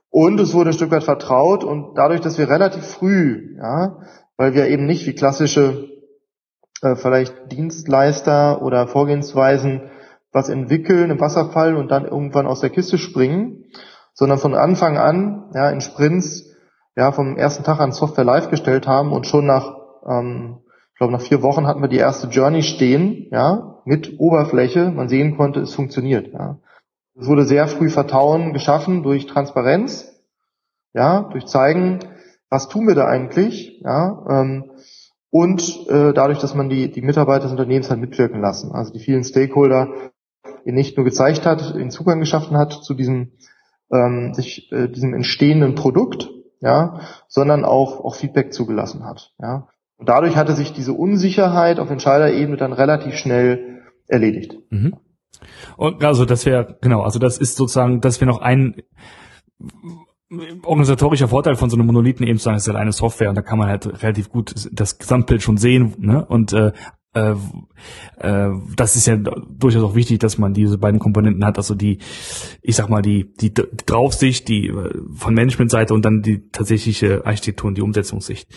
[0.10, 3.98] Und es wurde ein Stück weit vertraut und dadurch, dass wir relativ früh, ja,
[4.38, 5.90] weil wir eben nicht wie klassische
[6.84, 9.90] äh, vielleicht Dienstleister oder Vorgehensweisen
[10.32, 13.66] was entwickeln im Wasserfall und dann irgendwann aus der Kiste springen,
[14.14, 16.53] sondern von Anfang an, ja, in Sprints,
[16.96, 19.78] ja, vom ersten Tag an Software live gestellt haben und schon nach,
[20.08, 20.60] ähm,
[20.92, 24.92] ich glaube, nach vier Wochen hatten wir die erste Journey stehen, ja, mit Oberfläche.
[24.92, 26.60] Man sehen konnte, es funktioniert, ja.
[27.16, 30.24] Es wurde sehr früh Vertrauen geschaffen durch Transparenz,
[30.94, 32.00] ja, durch zeigen,
[32.50, 34.72] was tun wir da eigentlich, ja, ähm,
[35.32, 39.00] und äh, dadurch, dass man die, die Mitarbeiter des Unternehmens hat mitwirken lassen, also die
[39.00, 40.12] vielen Stakeholder,
[40.64, 43.32] die nicht nur gezeigt hat, den Zugang geschaffen hat zu diesem,
[43.92, 46.30] ähm, sich, äh, diesem entstehenden Produkt,
[46.64, 49.68] ja, sondern auch, auch Feedback zugelassen hat, ja.
[49.98, 54.56] Und dadurch hatte sich diese Unsicherheit auf Entscheiderebene dann relativ schnell erledigt.
[54.70, 54.96] Mhm.
[55.78, 58.82] Und also das wäre, genau, also das ist sozusagen, das wäre noch ein
[60.64, 63.42] organisatorischer Vorteil von so einem Monolithen eben sagen, es ist halt eine Software und da
[63.42, 66.26] kann man halt relativ gut das Gesamtbild schon sehen ne?
[66.26, 66.72] und äh,
[67.14, 67.36] äh,
[68.18, 72.00] äh, das ist ja durchaus auch wichtig, dass man diese beiden Komponenten hat, also die,
[72.62, 77.68] ich sag mal, die, die Draufsicht, die äh, von Managementseite und dann die tatsächliche Architektur
[77.68, 78.50] und die Umsetzungssicht.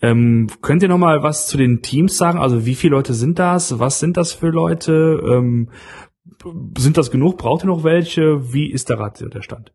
[0.00, 2.38] Ähm, könnt ihr noch mal was zu den Teams sagen?
[2.38, 3.78] Also wie viele Leute sind das?
[3.78, 5.20] Was sind das für Leute?
[5.28, 5.70] Ähm,
[6.78, 7.38] sind das genug?
[7.38, 8.52] Braucht ihr noch welche?
[8.52, 9.72] Wie ist der Rat der Stand?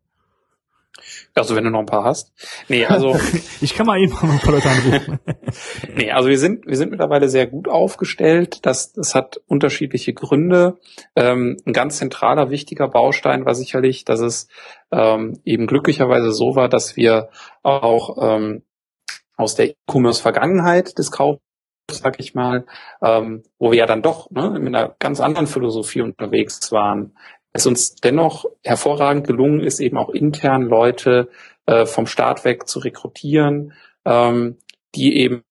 [1.35, 2.31] Also wenn du noch ein paar hast.
[2.67, 3.19] Nee, also.
[3.61, 5.19] ich kann mal eben noch ein paar Leute anrufen.
[5.95, 8.65] nee, also wir sind, wir sind mittlerweile sehr gut aufgestellt.
[8.65, 10.77] Das, das hat unterschiedliche Gründe.
[11.15, 14.47] Ähm, ein ganz zentraler, wichtiger Baustein war sicherlich, dass es
[14.91, 17.29] ähm, eben glücklicherweise so war, dass wir
[17.63, 18.63] auch ähm,
[19.37, 21.39] aus der E-Commerce-Vergangenheit des Kaufs
[21.91, 22.65] sag ich mal,
[23.01, 27.15] ähm, wo wir ja dann doch ne, mit einer ganz anderen Philosophie unterwegs waren,
[27.53, 31.29] es uns dennoch hervorragend gelungen ist, eben auch intern Leute
[31.65, 33.73] äh, vom Start weg zu rekrutieren,
[34.05, 34.57] ähm,
[34.95, 35.43] die eben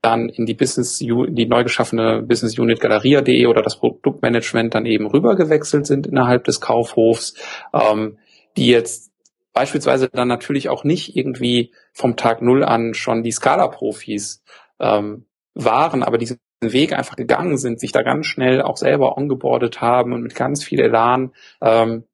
[0.00, 5.06] dann in die Business, die neu geschaffene Business Unit Galeria.de oder das Produktmanagement dann eben
[5.06, 7.34] rübergewechselt sind innerhalb des Kaufhofs,
[7.72, 8.18] ähm,
[8.56, 9.12] die jetzt
[9.52, 14.42] beispielsweise dann natürlich auch nicht irgendwie vom Tag Null an schon die Scala-Profis
[14.80, 19.80] ähm, waren, aber diesen Weg einfach gegangen sind, sich da ganz schnell auch selber ongeboardet
[19.80, 22.04] haben und mit ganz viel Elan ähm,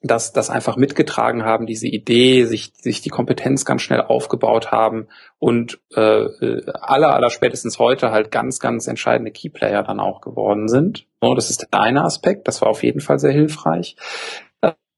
[0.00, 5.08] das, das einfach mitgetragen haben, diese Idee, sich, sich die Kompetenz ganz schnell aufgebaut haben
[5.38, 6.26] und äh,
[6.72, 11.06] aller, aller spätestens heute halt ganz, ganz entscheidende Keyplayer dann auch geworden sind.
[11.20, 13.96] So, das ist der eine Aspekt, das war auf jeden Fall sehr hilfreich.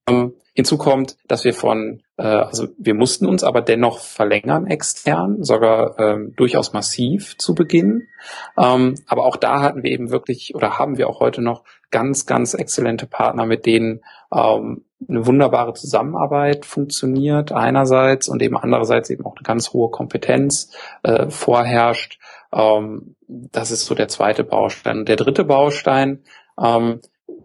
[0.06, 5.42] Ähm, hinzu kommt, dass wir von, äh, also wir mussten uns aber dennoch verlängern extern,
[5.42, 8.08] sogar ähm, durchaus massiv zu Beginn.
[8.58, 12.26] Ähm, aber auch da hatten wir eben wirklich oder haben wir auch heute noch ganz,
[12.26, 14.02] ganz exzellente Partner, mit denen
[14.32, 20.76] ähm, eine wunderbare Zusammenarbeit funktioniert einerseits und eben andererseits eben auch eine ganz hohe Kompetenz
[21.02, 22.20] äh, vorherrscht.
[22.52, 25.06] Ähm, das ist so der zweite Baustein.
[25.06, 26.22] der dritte Baustein,
[26.62, 27.00] ähm,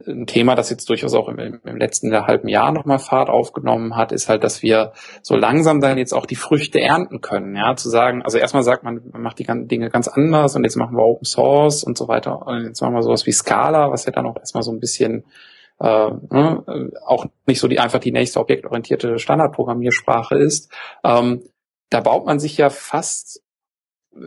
[0.08, 4.12] ein Thema, das jetzt durchaus auch im, im letzten halben Jahr nochmal Fahrt aufgenommen hat,
[4.12, 7.56] ist halt, dass wir so langsam dann jetzt auch die Früchte ernten können.
[7.56, 10.76] Ja, zu sagen, also erstmal sagt man, man macht die Dinge ganz anders und jetzt
[10.76, 12.46] machen wir Open Source und so weiter.
[12.46, 15.26] Und jetzt machen wir sowas wie Scala, was ja dann auch erstmal so ein bisschen
[15.80, 20.72] äh, ne, auch nicht so die einfach die nächste objektorientierte Standardprogrammiersprache ist.
[21.04, 21.44] Ähm,
[21.90, 23.42] da baut man sich ja fast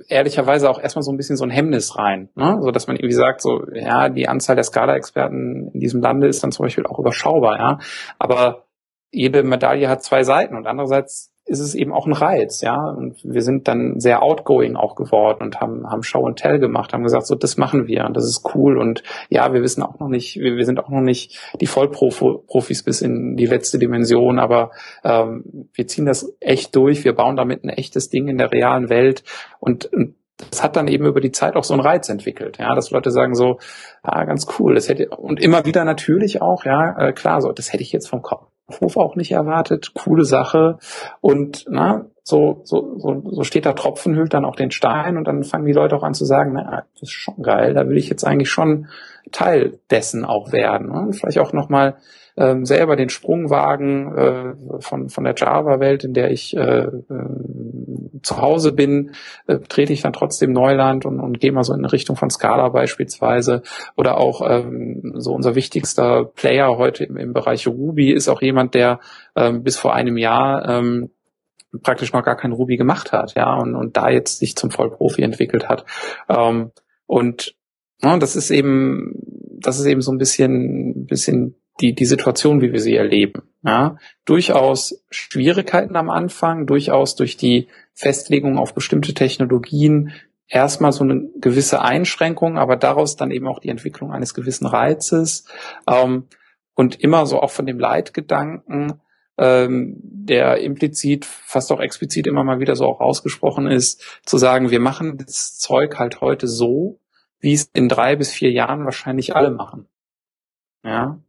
[0.08, 2.58] ehrlicherweise auch erstmal so ein bisschen so ein Hemmnis rein, ne?
[2.60, 6.42] so dass man irgendwie sagt, so ja, die Anzahl der Scala-Experten in diesem Lande ist
[6.42, 7.78] dann zum Beispiel auch überschaubar, ja,
[8.18, 8.66] aber
[9.10, 12.76] jede Medaille hat zwei Seiten und andererseits ist es eben auch ein Reiz, ja.
[12.76, 16.92] Und wir sind dann sehr outgoing auch geworden und haben, haben Show and Tell gemacht,
[16.92, 18.78] haben gesagt, so, das machen wir und das ist cool.
[18.78, 22.82] Und ja, wir wissen auch noch nicht, wir, wir sind auch noch nicht die Vollprofis
[22.82, 24.70] bis in die letzte Dimension, aber
[25.04, 28.90] ähm, wir ziehen das echt durch, wir bauen damit ein echtes Ding in der realen
[28.90, 29.24] Welt
[29.58, 30.14] und, und
[30.50, 33.10] das hat dann eben über die Zeit auch so einen Reiz entwickelt, ja, dass Leute
[33.10, 33.58] sagen so,
[34.02, 37.72] ah, ganz cool, das hätte und immer wieder natürlich auch, ja, äh, klar, so, das
[37.72, 38.46] hätte ich jetzt vom Kopf
[38.80, 39.92] Hof auch nicht erwartet.
[39.94, 40.78] Coole Sache.
[41.20, 45.24] Und na, so, so, so, so steht da Tropfen, hüllt dann auch den Stein und
[45.24, 47.96] dann fangen die Leute auch an zu sagen, na, das ist schon geil, da will
[47.96, 48.88] ich jetzt eigentlich schon
[49.32, 50.88] Teil dessen auch werden.
[50.88, 51.00] Ne?
[51.00, 51.96] Und vielleicht auch nochmal
[52.38, 56.90] ähm, selber den Sprung wagen äh, von, von der Java-Welt, in der ich äh, äh,
[58.22, 59.12] zu Hause bin,
[59.46, 62.68] äh, trete ich dann trotzdem Neuland und, und gehe mal so in Richtung von Scala
[62.68, 63.62] beispielsweise.
[63.96, 68.74] Oder auch ähm, so unser wichtigster Player heute im, im Bereich Ruby ist auch jemand,
[68.74, 69.00] der
[69.36, 71.10] ähm, bis vor einem Jahr ähm,
[71.82, 75.22] praktisch noch gar kein Ruby gemacht hat, ja, und, und da jetzt sich zum Vollprofi
[75.22, 75.84] entwickelt hat.
[76.28, 76.70] Ähm,
[77.06, 77.54] und
[78.02, 79.12] ja, das ist eben,
[79.60, 83.42] das ist eben so ein bisschen, bisschen die, die Situation, wie wir sie erleben.
[83.62, 90.12] Ja, durchaus Schwierigkeiten am Anfang, durchaus durch die Festlegung auf bestimmte Technologien
[90.46, 95.44] erstmal so eine gewisse Einschränkung, aber daraus dann eben auch die Entwicklung eines gewissen Reizes
[95.88, 96.28] ähm,
[96.74, 99.00] und immer so auch von dem Leitgedanken,
[99.36, 104.70] ähm, der implizit, fast auch explizit immer mal wieder so auch ausgesprochen ist, zu sagen,
[104.70, 107.00] wir machen das Zeug halt heute so,
[107.40, 109.86] wie es in drei bis vier Jahren wahrscheinlich alle machen.
[110.84, 111.20] Ja,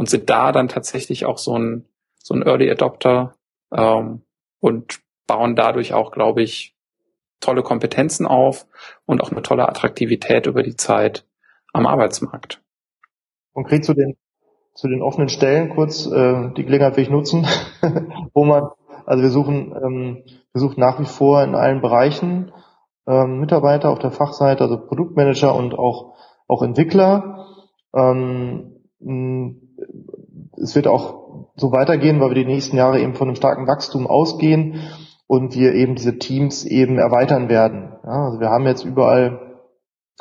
[0.00, 1.84] und sind da dann tatsächlich auch so ein,
[2.16, 3.34] so ein Early Adopter
[3.70, 4.22] ähm,
[4.58, 6.74] und bauen dadurch auch, glaube ich,
[7.38, 8.66] tolle Kompetenzen auf
[9.04, 11.26] und auch eine tolle Attraktivität über die Zeit
[11.74, 12.62] am Arbeitsmarkt.
[13.52, 14.16] Konkret zu den
[14.72, 17.46] zu den offenen Stellen kurz äh, die Gelegenheit will ich nutzen,
[18.32, 18.70] wo man
[19.04, 20.22] also wir suchen ähm,
[20.54, 22.52] wir suchen nach wie vor in allen Bereichen
[23.06, 26.14] ähm, Mitarbeiter auf der Fachseite, also Produktmanager und auch
[26.48, 27.48] auch Entwickler.
[27.94, 28.76] Ähm,
[30.62, 34.06] es wird auch so weitergehen, weil wir die nächsten Jahre eben von einem starken Wachstum
[34.06, 34.80] ausgehen
[35.26, 37.92] und wir eben diese Teams eben erweitern werden.
[38.04, 39.58] Ja, also wir haben jetzt überall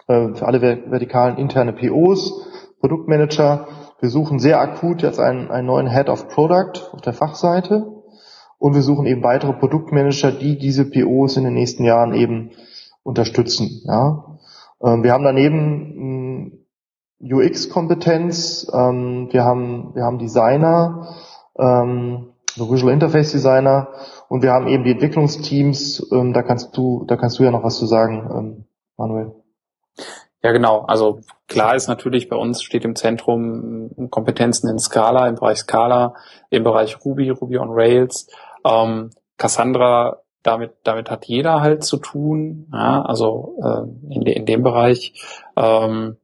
[0.08, 2.48] äh, für alle Vertikalen interne POs,
[2.80, 3.68] Produktmanager.
[4.00, 7.86] Wir suchen sehr akut jetzt einen, einen neuen Head of Product auf der Fachseite
[8.58, 12.52] und wir suchen eben weitere Produktmanager, die diese POs in den nächsten Jahren eben
[13.04, 13.82] unterstützen.
[13.86, 14.38] Ja.
[14.84, 16.66] Ähm, wir haben daneben
[17.22, 21.16] UX-Kompetenz, ähm, wir haben wir haben Designer,
[21.58, 23.90] ähm, Visual Interface Designer
[24.28, 26.12] und wir haben eben die Entwicklungsteams.
[26.12, 28.66] Ähm, da kannst du da kannst du ja noch was zu sagen, ähm,
[28.98, 29.34] Manuel.
[30.42, 30.86] Ja, genau.
[30.88, 36.16] Also klar ist natürlich, bei uns steht im Zentrum Kompetenzen in Scala, im Bereich Scala,
[36.50, 38.28] im Bereich Ruby, Ruby on Rails.
[38.66, 44.46] Ähm, Cassandra, damit, damit hat jeder halt zu tun, ja, also äh, in, de, in
[44.46, 45.14] dem Bereich.
[45.58, 46.18] Ähm,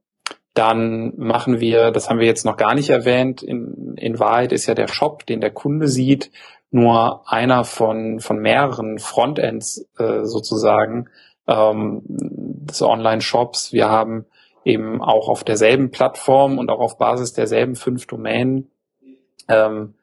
[0.55, 4.65] dann machen wir, das haben wir jetzt noch gar nicht erwähnt, in, in Wahrheit ist
[4.65, 6.31] ja der Shop, den der Kunde sieht,
[6.71, 11.09] nur einer von, von mehreren Frontends äh, sozusagen,
[11.47, 13.71] ähm, des Online-Shops.
[13.71, 14.25] Wir haben
[14.63, 18.71] eben auch auf derselben Plattform und auch auf Basis derselben fünf Domänen
[19.47, 19.93] ähm,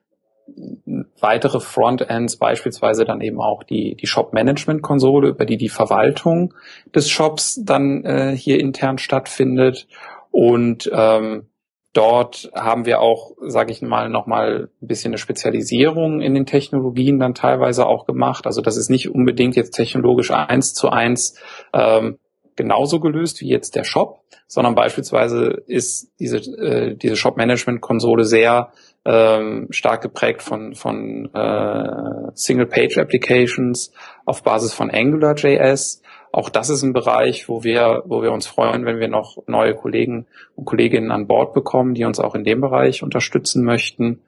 [1.21, 6.55] weitere Frontends, beispielsweise dann eben auch die, die Shop-Management-Konsole, über die die Verwaltung
[6.95, 9.87] des Shops dann äh, hier intern stattfindet.
[10.33, 11.47] Und ähm,
[11.93, 17.21] dort haben wir auch, sage ich mal, nochmal ein bisschen eine Spezialisierung in den Technologien
[17.21, 18.47] dann teilweise auch gemacht.
[18.47, 21.39] Also das ist nicht unbedingt jetzt technologisch eins zu eins
[21.73, 22.19] ähm,
[22.57, 28.73] genauso gelöst wie jetzt der Shop, sondern beispielsweise ist diese, äh, diese Shop-Management-Konsole sehr
[29.05, 33.93] ähm, stark geprägt von, von äh, Single-Page-Applications
[34.25, 36.02] auf Basis von AngularJS.
[36.33, 39.75] Auch das ist ein Bereich, wo wir, wo wir uns freuen, wenn wir noch neue
[39.75, 40.27] Kollegen
[40.57, 44.23] und Kolleginnen an Bord bekommen, die uns auch in dem Bereich unterstützen möchten.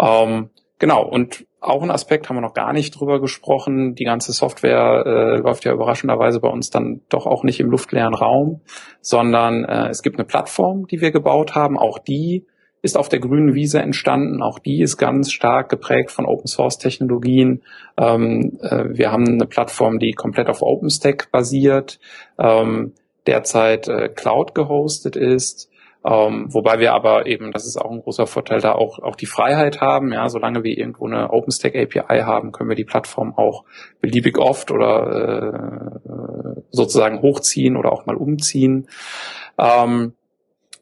[0.00, 0.48] Ähm,
[0.78, 3.94] genau, und auch ein Aspekt haben wir noch gar nicht drüber gesprochen.
[3.94, 8.14] Die ganze Software äh, läuft ja überraschenderweise bei uns dann doch auch nicht im luftleeren
[8.14, 8.62] Raum,
[9.00, 11.78] sondern äh, es gibt eine Plattform, die wir gebaut haben.
[11.78, 12.46] Auch die
[12.82, 14.42] ist auf der grünen Wiese entstanden.
[14.42, 17.62] Auch die ist ganz stark geprägt von Open Source Technologien.
[17.96, 22.00] Ähm, äh, wir haben eine Plattform, die komplett auf OpenStack basiert,
[22.38, 22.92] ähm,
[23.26, 25.70] derzeit äh, Cloud gehostet ist.
[26.04, 29.26] Ähm, wobei wir aber eben, das ist auch ein großer Vorteil, da auch, auch die
[29.26, 30.12] Freiheit haben.
[30.12, 33.64] Ja, solange wir irgendwo eine OpenStack API haben, können wir die Plattform auch
[34.00, 38.88] beliebig oft oder äh, sozusagen hochziehen oder auch mal umziehen.
[39.56, 40.14] Ähm,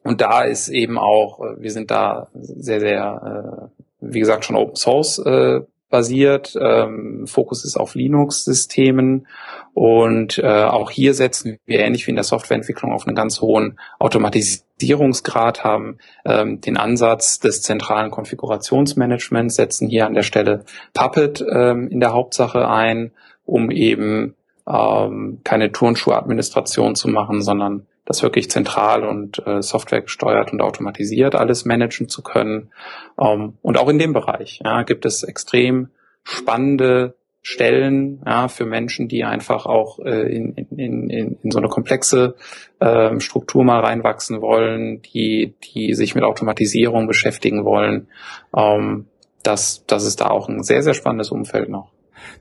[0.03, 4.55] und da ist eben auch, äh, wir sind da sehr, sehr, äh, wie gesagt, schon
[4.55, 6.57] Open Source äh, basiert.
[6.59, 9.27] Ähm, Fokus ist auf Linux-Systemen
[9.73, 13.77] und äh, auch hier setzen wir ähnlich wie in der Softwareentwicklung auf einen ganz hohen
[13.99, 21.89] Automatisierungsgrad, haben ähm, den Ansatz des zentralen Konfigurationsmanagements, setzen hier an der Stelle Puppet ähm,
[21.89, 23.11] in der Hauptsache ein,
[23.45, 24.35] um eben
[24.67, 31.35] ähm, keine Turnschuhadministration zu machen, sondern das wirklich zentral und äh, Software gesteuert und automatisiert
[31.35, 32.71] alles managen zu können.
[33.19, 35.89] Ähm, und auch in dem Bereich ja, gibt es extrem
[36.23, 41.69] spannende Stellen ja, für Menschen, die einfach auch äh, in, in, in, in so eine
[41.69, 42.35] komplexe
[42.79, 48.09] äh, Struktur mal reinwachsen wollen, die, die sich mit Automatisierung beschäftigen wollen.
[48.55, 49.07] Ähm,
[49.41, 51.91] das, das ist da auch ein sehr, sehr spannendes Umfeld noch.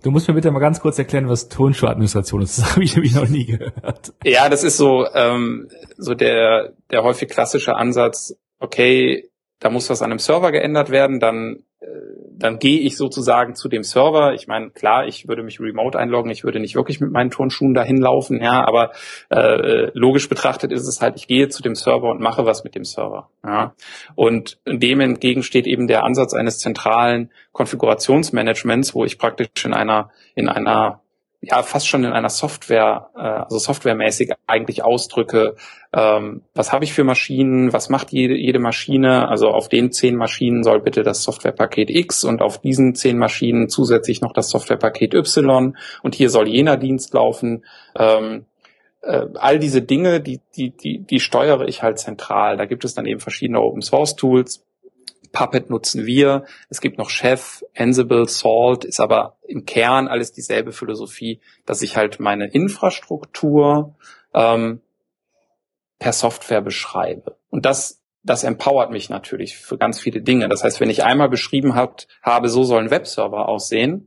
[0.03, 2.59] Du musst mir bitte mal ganz kurz erklären, was Turnschuhadministration ist.
[2.59, 4.13] Das habe ich nämlich noch nie gehört.
[4.25, 10.03] Ja, das ist so, ähm, so der, der häufig klassische Ansatz, okay, da muss was
[10.03, 11.65] an einem Server geändert werden, dann
[12.37, 14.35] dann gehe ich sozusagen zu dem Server.
[14.35, 17.73] Ich meine, klar, ich würde mich remote einloggen, ich würde nicht wirklich mit meinen Turnschuhen
[17.73, 18.93] dahin laufen, ja, aber
[19.31, 22.75] äh, logisch betrachtet ist es halt, ich gehe zu dem Server und mache was mit
[22.75, 23.31] dem Server.
[23.45, 23.75] Ja.
[24.15, 30.11] Und dem entgegen steht eben der Ansatz eines zentralen Konfigurationsmanagements, wo ich praktisch in einer
[30.35, 31.01] in einer
[31.41, 35.57] ja fast schon in einer Software, äh, also softwaremäßig eigentlich ausdrücke,
[35.93, 40.17] ähm, was habe ich für Maschinen, was macht jede, jede Maschine, also auf den zehn
[40.17, 45.15] Maschinen soll bitte das Softwarepaket X und auf diesen zehn Maschinen zusätzlich noch das Softwarepaket
[45.15, 47.65] Y und hier soll jener Dienst laufen.
[47.97, 48.45] Ähm,
[49.03, 52.57] äh, all diese Dinge, die, die, die, die steuere ich halt zentral.
[52.57, 54.67] Da gibt es dann eben verschiedene Open Source Tools,
[55.33, 56.45] Puppet nutzen wir.
[56.69, 61.97] Es gibt noch Chef, Ansible, Salt, ist aber im Kern alles dieselbe Philosophie, dass ich
[61.97, 63.95] halt meine Infrastruktur
[64.35, 64.81] ähm,
[65.99, 67.37] per Software beschreibe.
[67.51, 70.49] Und das, das empowert mich natürlich für ganz viele Dinge.
[70.49, 74.07] Das heißt, wenn ich einmal beschrieben hab, habe, so soll ein Webserver aussehen,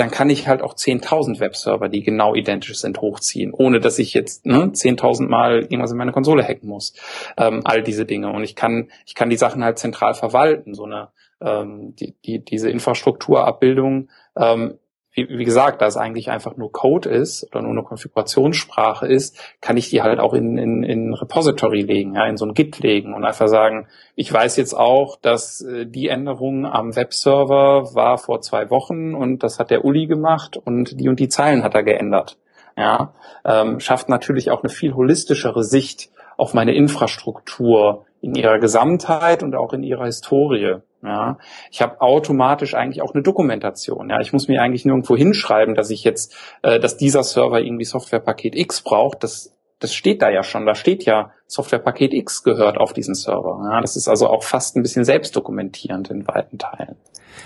[0.00, 4.14] dann kann ich halt auch 10.000 Webserver, die genau identisch sind, hochziehen, ohne dass ich
[4.14, 6.94] jetzt ne, 10.000 Mal irgendwas in meine Konsole hacken muss.
[7.36, 8.30] Ähm, all diese Dinge.
[8.30, 10.72] Und ich kann, ich kann die Sachen halt zentral verwalten.
[10.72, 11.08] So eine,
[11.42, 14.78] ähm, die, die, diese Infrastrukturabbildung ähm,
[15.12, 19.38] wie, wie gesagt, da es eigentlich einfach nur Code ist oder nur eine Konfigurationssprache ist,
[19.60, 22.78] kann ich die halt auch in, in, in Repository legen, ja, in so ein Git
[22.78, 28.18] legen und einfach sagen, ich weiß jetzt auch, dass äh, die Änderung am Webserver war
[28.18, 31.74] vor zwei Wochen und das hat der Uli gemacht und die und die Zeilen hat
[31.74, 32.38] er geändert.
[32.76, 33.12] Ja,
[33.44, 39.54] ähm, schafft natürlich auch eine viel holistischere Sicht auf meine Infrastruktur in ihrer Gesamtheit und
[39.54, 40.76] auch in ihrer Historie.
[41.02, 41.38] Ja,
[41.70, 44.10] ich habe automatisch eigentlich auch eine Dokumentation.
[44.10, 47.86] Ja, ich muss mir eigentlich nirgendwo hinschreiben, dass ich jetzt, äh, dass dieser Server irgendwie
[47.86, 49.24] Softwarepaket X braucht.
[49.24, 50.66] Das, das steht da ja schon.
[50.66, 53.66] Da steht ja Softwarepaket X gehört auf diesen Server.
[53.70, 56.96] Ja, das ist also auch fast ein bisschen selbstdokumentierend in weiten Teilen.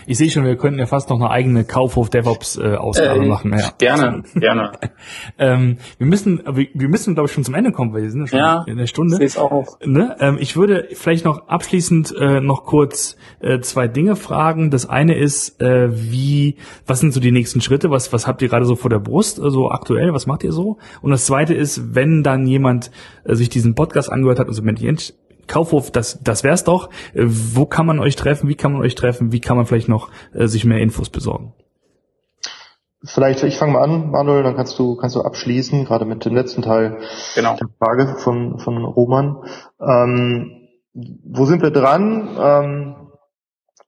[0.07, 3.27] Ich sehe schon, wir könnten ja fast noch eine eigene Kaufhof DevOps äh, Ausgabe äh,
[3.27, 3.53] machen.
[3.53, 3.73] Ja.
[3.79, 4.73] Gerne, gerne.
[5.39, 8.39] ähm, wir müssen, wir müssen, glaube ich, schon zum Ende kommen, weil wir sind schon
[8.39, 9.23] ja, in der Stunde.
[9.25, 9.79] Ich auch.
[9.85, 10.17] Ne?
[10.21, 14.71] Ähm, ich würde vielleicht noch abschließend äh, noch kurz äh, zwei Dinge fragen.
[14.71, 16.57] Das eine ist, äh, wie,
[16.87, 17.91] was sind so die nächsten Schritte?
[17.91, 20.13] Was, was habt ihr gerade so vor der Brust, also aktuell?
[20.13, 20.79] Was macht ihr so?
[21.03, 22.91] Und das zweite ist, wenn dann jemand
[23.25, 25.13] äh, sich diesen Podcast angehört hat, also Mensch,
[25.47, 26.91] Kaufhof, das, das wär's doch.
[27.15, 28.49] Äh, wo kann man euch treffen?
[28.49, 29.33] Wie kann man euch treffen?
[29.33, 31.53] Wie kann man vielleicht noch äh, sich mehr Infos besorgen?
[33.07, 36.35] Vielleicht, ich fange mal an, Manuel, dann kannst du, kannst du abschließen, gerade mit dem
[36.35, 36.99] letzten Teil
[37.35, 37.57] genau.
[37.57, 39.45] der Frage von, von Roman.
[39.79, 42.29] Ähm, wo sind wir dran?
[42.41, 42.97] Ähm,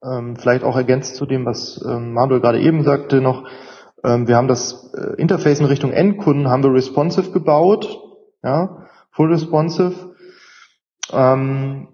[0.05, 3.45] ähm, vielleicht auch ergänzt zu dem, was ähm, Manuel gerade eben sagte noch.
[4.05, 8.01] Ähm, wir haben das äh, Interface in Richtung Endkunden, haben wir responsive gebaut,
[8.43, 10.15] ja, full responsive
[11.13, 11.89] ähm,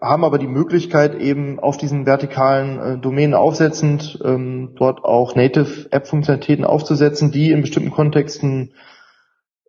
[0.00, 5.88] haben aber die Möglichkeit eben auf diesen vertikalen äh, Domänen aufsetzend ähm, dort auch Native
[5.90, 8.72] App-Funktionalitäten aufzusetzen, die in bestimmten Kontexten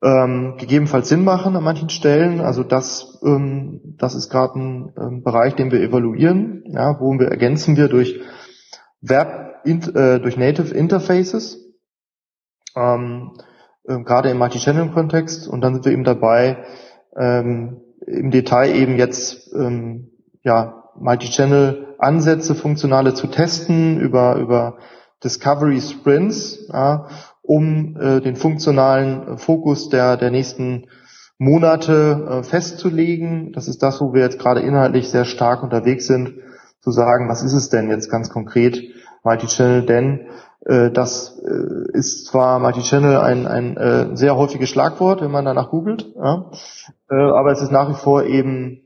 [0.02, 2.40] ähm, gegebenenfalls Sinn machen an manchen Stellen.
[2.42, 7.28] Also das, ähm, das ist gerade ein ähm, Bereich, den wir evaluieren, ja, wo wir
[7.28, 8.20] ergänzen wir durch
[9.02, 11.60] Web, in, äh, durch Native Interfaces,
[12.76, 13.34] ähm,
[13.84, 15.48] äh, gerade im Multi-Channel-Kontext.
[15.48, 16.64] Und dann sind wir eben dabei,
[17.16, 20.12] ähm, im Detail eben jetzt ähm,
[20.44, 24.78] ja Multi-Channel-Ansätze, funktionale zu testen über über
[25.24, 27.08] Discovery Sprints, ja,
[27.42, 30.88] um äh, den funktionalen Fokus der der nächsten
[31.38, 33.52] Monate äh, festzulegen.
[33.54, 36.36] Das ist das, wo wir jetzt gerade inhaltlich sehr stark unterwegs sind,
[36.80, 38.82] zu sagen, was ist es denn jetzt ganz konkret
[39.24, 40.26] Multi-Channel, denn äh,
[40.64, 46.14] das äh, ist zwar Multi-Channel ein, ein äh, sehr häufiges Schlagwort, wenn man danach googelt,
[46.16, 46.52] ja,
[47.10, 48.82] aber es ist nach wie vor eben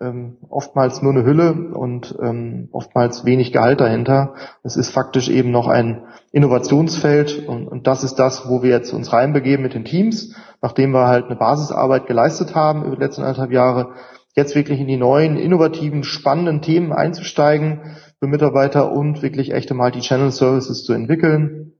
[0.00, 4.34] ähm, oftmals nur eine Hülle und ähm, oftmals wenig Gehalt dahinter.
[4.62, 8.92] Es ist faktisch eben noch ein Innovationsfeld und, und das ist das, wo wir jetzt
[8.92, 13.22] uns reinbegeben mit den Teams, nachdem wir halt eine Basisarbeit geleistet haben über die letzten
[13.22, 13.94] anderthalb Jahre,
[14.34, 17.80] jetzt wirklich in die neuen, innovativen, spannenden Themen einzusteigen,
[18.20, 21.72] für Mitarbeiter und wirklich echte Multi-Channel-Services zu entwickeln.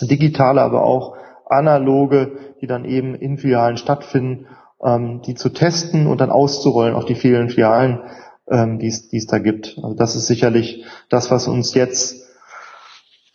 [0.00, 1.16] Digitale, aber auch
[1.46, 4.46] analoge, die dann eben in Filialen stattfinden,
[4.82, 8.00] ähm, die zu testen und dann auszurollen auf die vielen Filialen,
[8.48, 9.78] ähm, die es da gibt.
[9.82, 12.23] Also das ist sicherlich das, was uns jetzt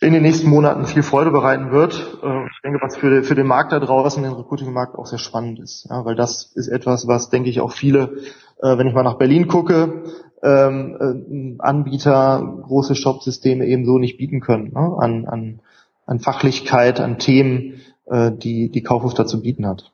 [0.00, 1.92] in den nächsten Monaten viel Freude bereiten wird.
[2.22, 5.60] Äh, ich denke, was für, für den Markt da draußen, den Recruiting-Markt auch sehr spannend
[5.60, 5.86] ist.
[5.90, 8.16] Ja, weil das ist etwas, was, denke ich, auch viele,
[8.62, 10.04] äh, wenn ich mal nach Berlin gucke,
[10.42, 14.96] ähm, äh, Anbieter, große Shop-Systeme eben so nicht bieten können, ne?
[14.98, 15.60] an, an,
[16.06, 19.92] an Fachlichkeit, an Themen, äh, die die Kaufhof dazu bieten hat.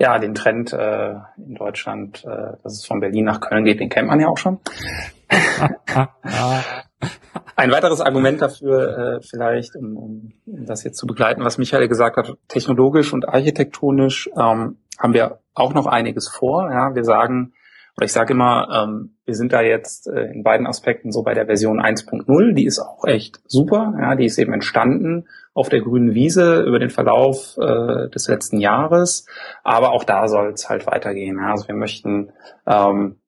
[0.00, 3.90] Ja, den Trend äh, in Deutschland, äh, dass es von Berlin nach Köln geht, den
[3.90, 4.58] kennt man ja auch schon.
[7.56, 12.16] Ein weiteres Argument dafür äh, vielleicht, um, um das jetzt zu begleiten, was Michael gesagt
[12.16, 16.70] hat, technologisch und architektonisch ähm, haben wir auch noch einiges vor.
[16.70, 17.52] Ja, wir sagen,
[17.96, 21.34] oder ich sage immer, ähm, wir sind da jetzt äh, in beiden Aspekten so bei
[21.34, 23.94] der Version 1.0, die ist auch echt super.
[24.00, 28.58] Ja, die ist eben entstanden auf der grünen Wiese über den Verlauf äh, des letzten
[28.58, 29.26] Jahres.
[29.64, 31.38] Aber auch da soll es halt weitergehen.
[31.38, 31.50] Ja.
[31.50, 32.32] Also wir möchten
[32.66, 33.20] ähm,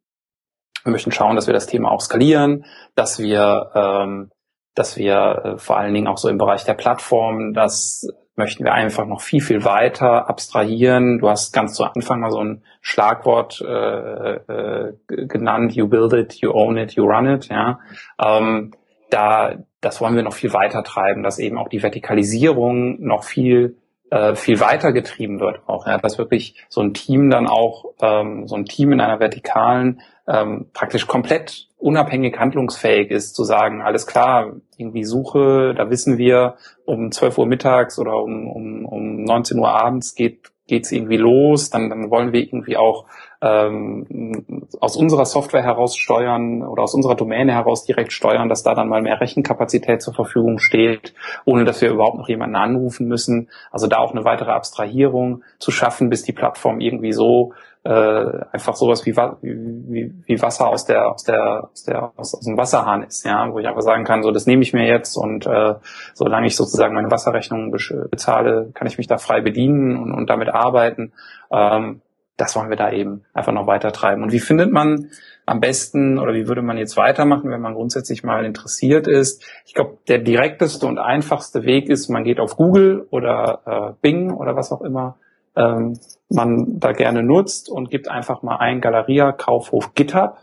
[0.85, 2.65] wir möchten schauen, dass wir das Thema auch skalieren,
[2.95, 4.31] dass wir ähm,
[4.75, 8.07] dass wir äh, vor allen Dingen auch so im Bereich der Plattform das
[8.37, 11.19] möchten wir einfach noch viel, viel weiter abstrahieren.
[11.19, 16.35] Du hast ganz zu Anfang mal so ein Schlagwort äh, äh, genannt, you build it,
[16.35, 17.81] you own it, you run it, ja.
[18.19, 18.73] Ähm,
[19.11, 23.77] da, das wollen wir noch viel weiter treiben, dass eben auch die Vertikalisierung noch viel
[24.13, 28.47] äh, viel weiter getrieben wird auch, ja, dass wirklich so ein Team dann auch, ähm,
[28.47, 34.07] so ein Team in einer Vertikalen ähm, praktisch komplett unabhängig handlungsfähig ist, zu sagen, alles
[34.07, 39.59] klar, irgendwie Suche, da wissen wir, um 12 Uhr mittags oder um, um, um 19
[39.59, 43.07] Uhr abends geht geht's irgendwie los, dann, dann wollen wir irgendwie auch
[43.43, 48.75] ähm, aus unserer Software heraus steuern oder aus unserer Domäne heraus direkt steuern, dass da
[48.75, 51.13] dann mal mehr Rechenkapazität zur Verfügung steht,
[51.45, 53.51] ohne dass wir überhaupt noch jemanden anrufen müssen.
[53.73, 57.53] Also da auch eine weitere Abstrahierung zu schaffen, bis die Plattform irgendwie so
[57.85, 62.45] äh, einfach sowas wie, wie, wie Wasser aus der aus der aus der aus, aus
[62.45, 65.17] dem Wasserhahn ist, ja, wo ich einfach sagen kann, so das nehme ich mir jetzt
[65.17, 65.75] und äh,
[66.15, 70.49] solange ich sozusagen meine Wasserrechnung bezahle, kann ich mich da frei bedienen und, und damit
[70.49, 71.13] arbeiten.
[71.51, 72.03] Ähm,
[72.37, 74.23] das wollen wir da eben einfach noch weiter treiben.
[74.23, 75.11] Und wie findet man
[75.45, 79.45] am besten oder wie würde man jetzt weitermachen, wenn man grundsätzlich mal interessiert ist?
[79.67, 84.33] Ich glaube, der direkteste und einfachste Weg ist, man geht auf Google oder äh, Bing
[84.33, 85.17] oder was auch immer
[85.57, 85.99] ähm,
[86.29, 90.39] man da gerne nutzt und gibt einfach mal ein Galeria Kaufhof GitHub.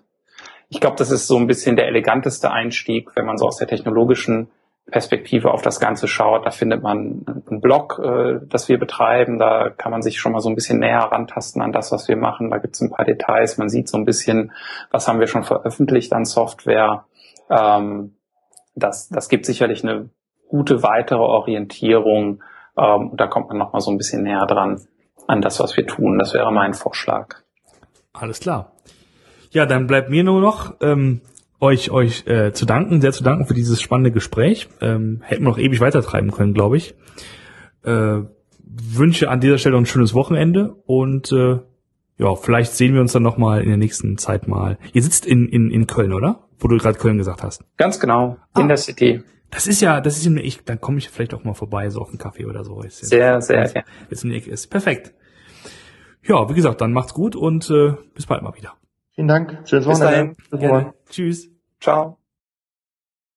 [0.69, 3.67] ich glaube, das ist so ein bisschen der eleganteste Einstieg, wenn man so aus der
[3.67, 4.49] technologischen
[4.91, 6.45] Perspektive auf das Ganze schaut.
[6.45, 9.39] Da findet man einen Blog, äh, das wir betreiben.
[9.39, 12.17] Da kann man sich schon mal so ein bisschen näher rantasten an das, was wir
[12.17, 12.49] machen.
[12.49, 13.57] Da gibt es ein paar Details.
[13.57, 14.51] Man sieht so ein bisschen,
[14.91, 17.05] was haben wir schon veröffentlicht an Software.
[17.49, 18.15] Ähm,
[18.75, 20.09] das, das gibt sicherlich eine
[20.47, 22.43] gute weitere Orientierung.
[22.77, 24.81] Ähm, da kommt man noch mal so ein bisschen näher dran
[25.27, 26.17] an das, was wir tun.
[26.17, 27.35] Das wäre mein Vorschlag.
[28.13, 28.71] Alles klar.
[29.51, 31.21] Ja, dann bleibt mir nur noch ähm,
[31.59, 34.69] euch euch äh, zu danken, sehr zu danken für dieses spannende Gespräch.
[34.81, 36.95] Ähm, hätten wir noch ewig weitertreiben können, glaube ich.
[37.83, 38.21] Äh,
[38.63, 41.59] wünsche an dieser Stelle ein schönes Wochenende und äh,
[42.17, 44.77] ja, vielleicht sehen wir uns dann noch mal in der nächsten Zeit mal.
[44.93, 46.47] Ihr sitzt in in, in Köln, oder?
[46.59, 47.63] Wo du gerade Köln gesagt hast.
[47.77, 48.67] Ganz genau, in ah.
[48.67, 49.23] der City.
[49.51, 52.01] Das ist ja, das ist ja, ich, dann komme ich vielleicht auch mal vorbei, so
[52.01, 52.81] auf einen Kaffee oder so.
[52.81, 53.83] Ist sehr, sehr, sehr.
[54.09, 54.67] Jetzt in der Ecke ist.
[54.67, 55.13] Perfekt.
[56.23, 58.73] Ja, wie gesagt, dann macht's gut und äh, bis bald mal wieder.
[59.15, 59.57] Vielen Dank.
[59.65, 60.35] Schönes Wochenende.
[60.51, 60.93] Bis dahin.
[61.09, 61.48] Tschüss.
[61.81, 62.18] Ciao.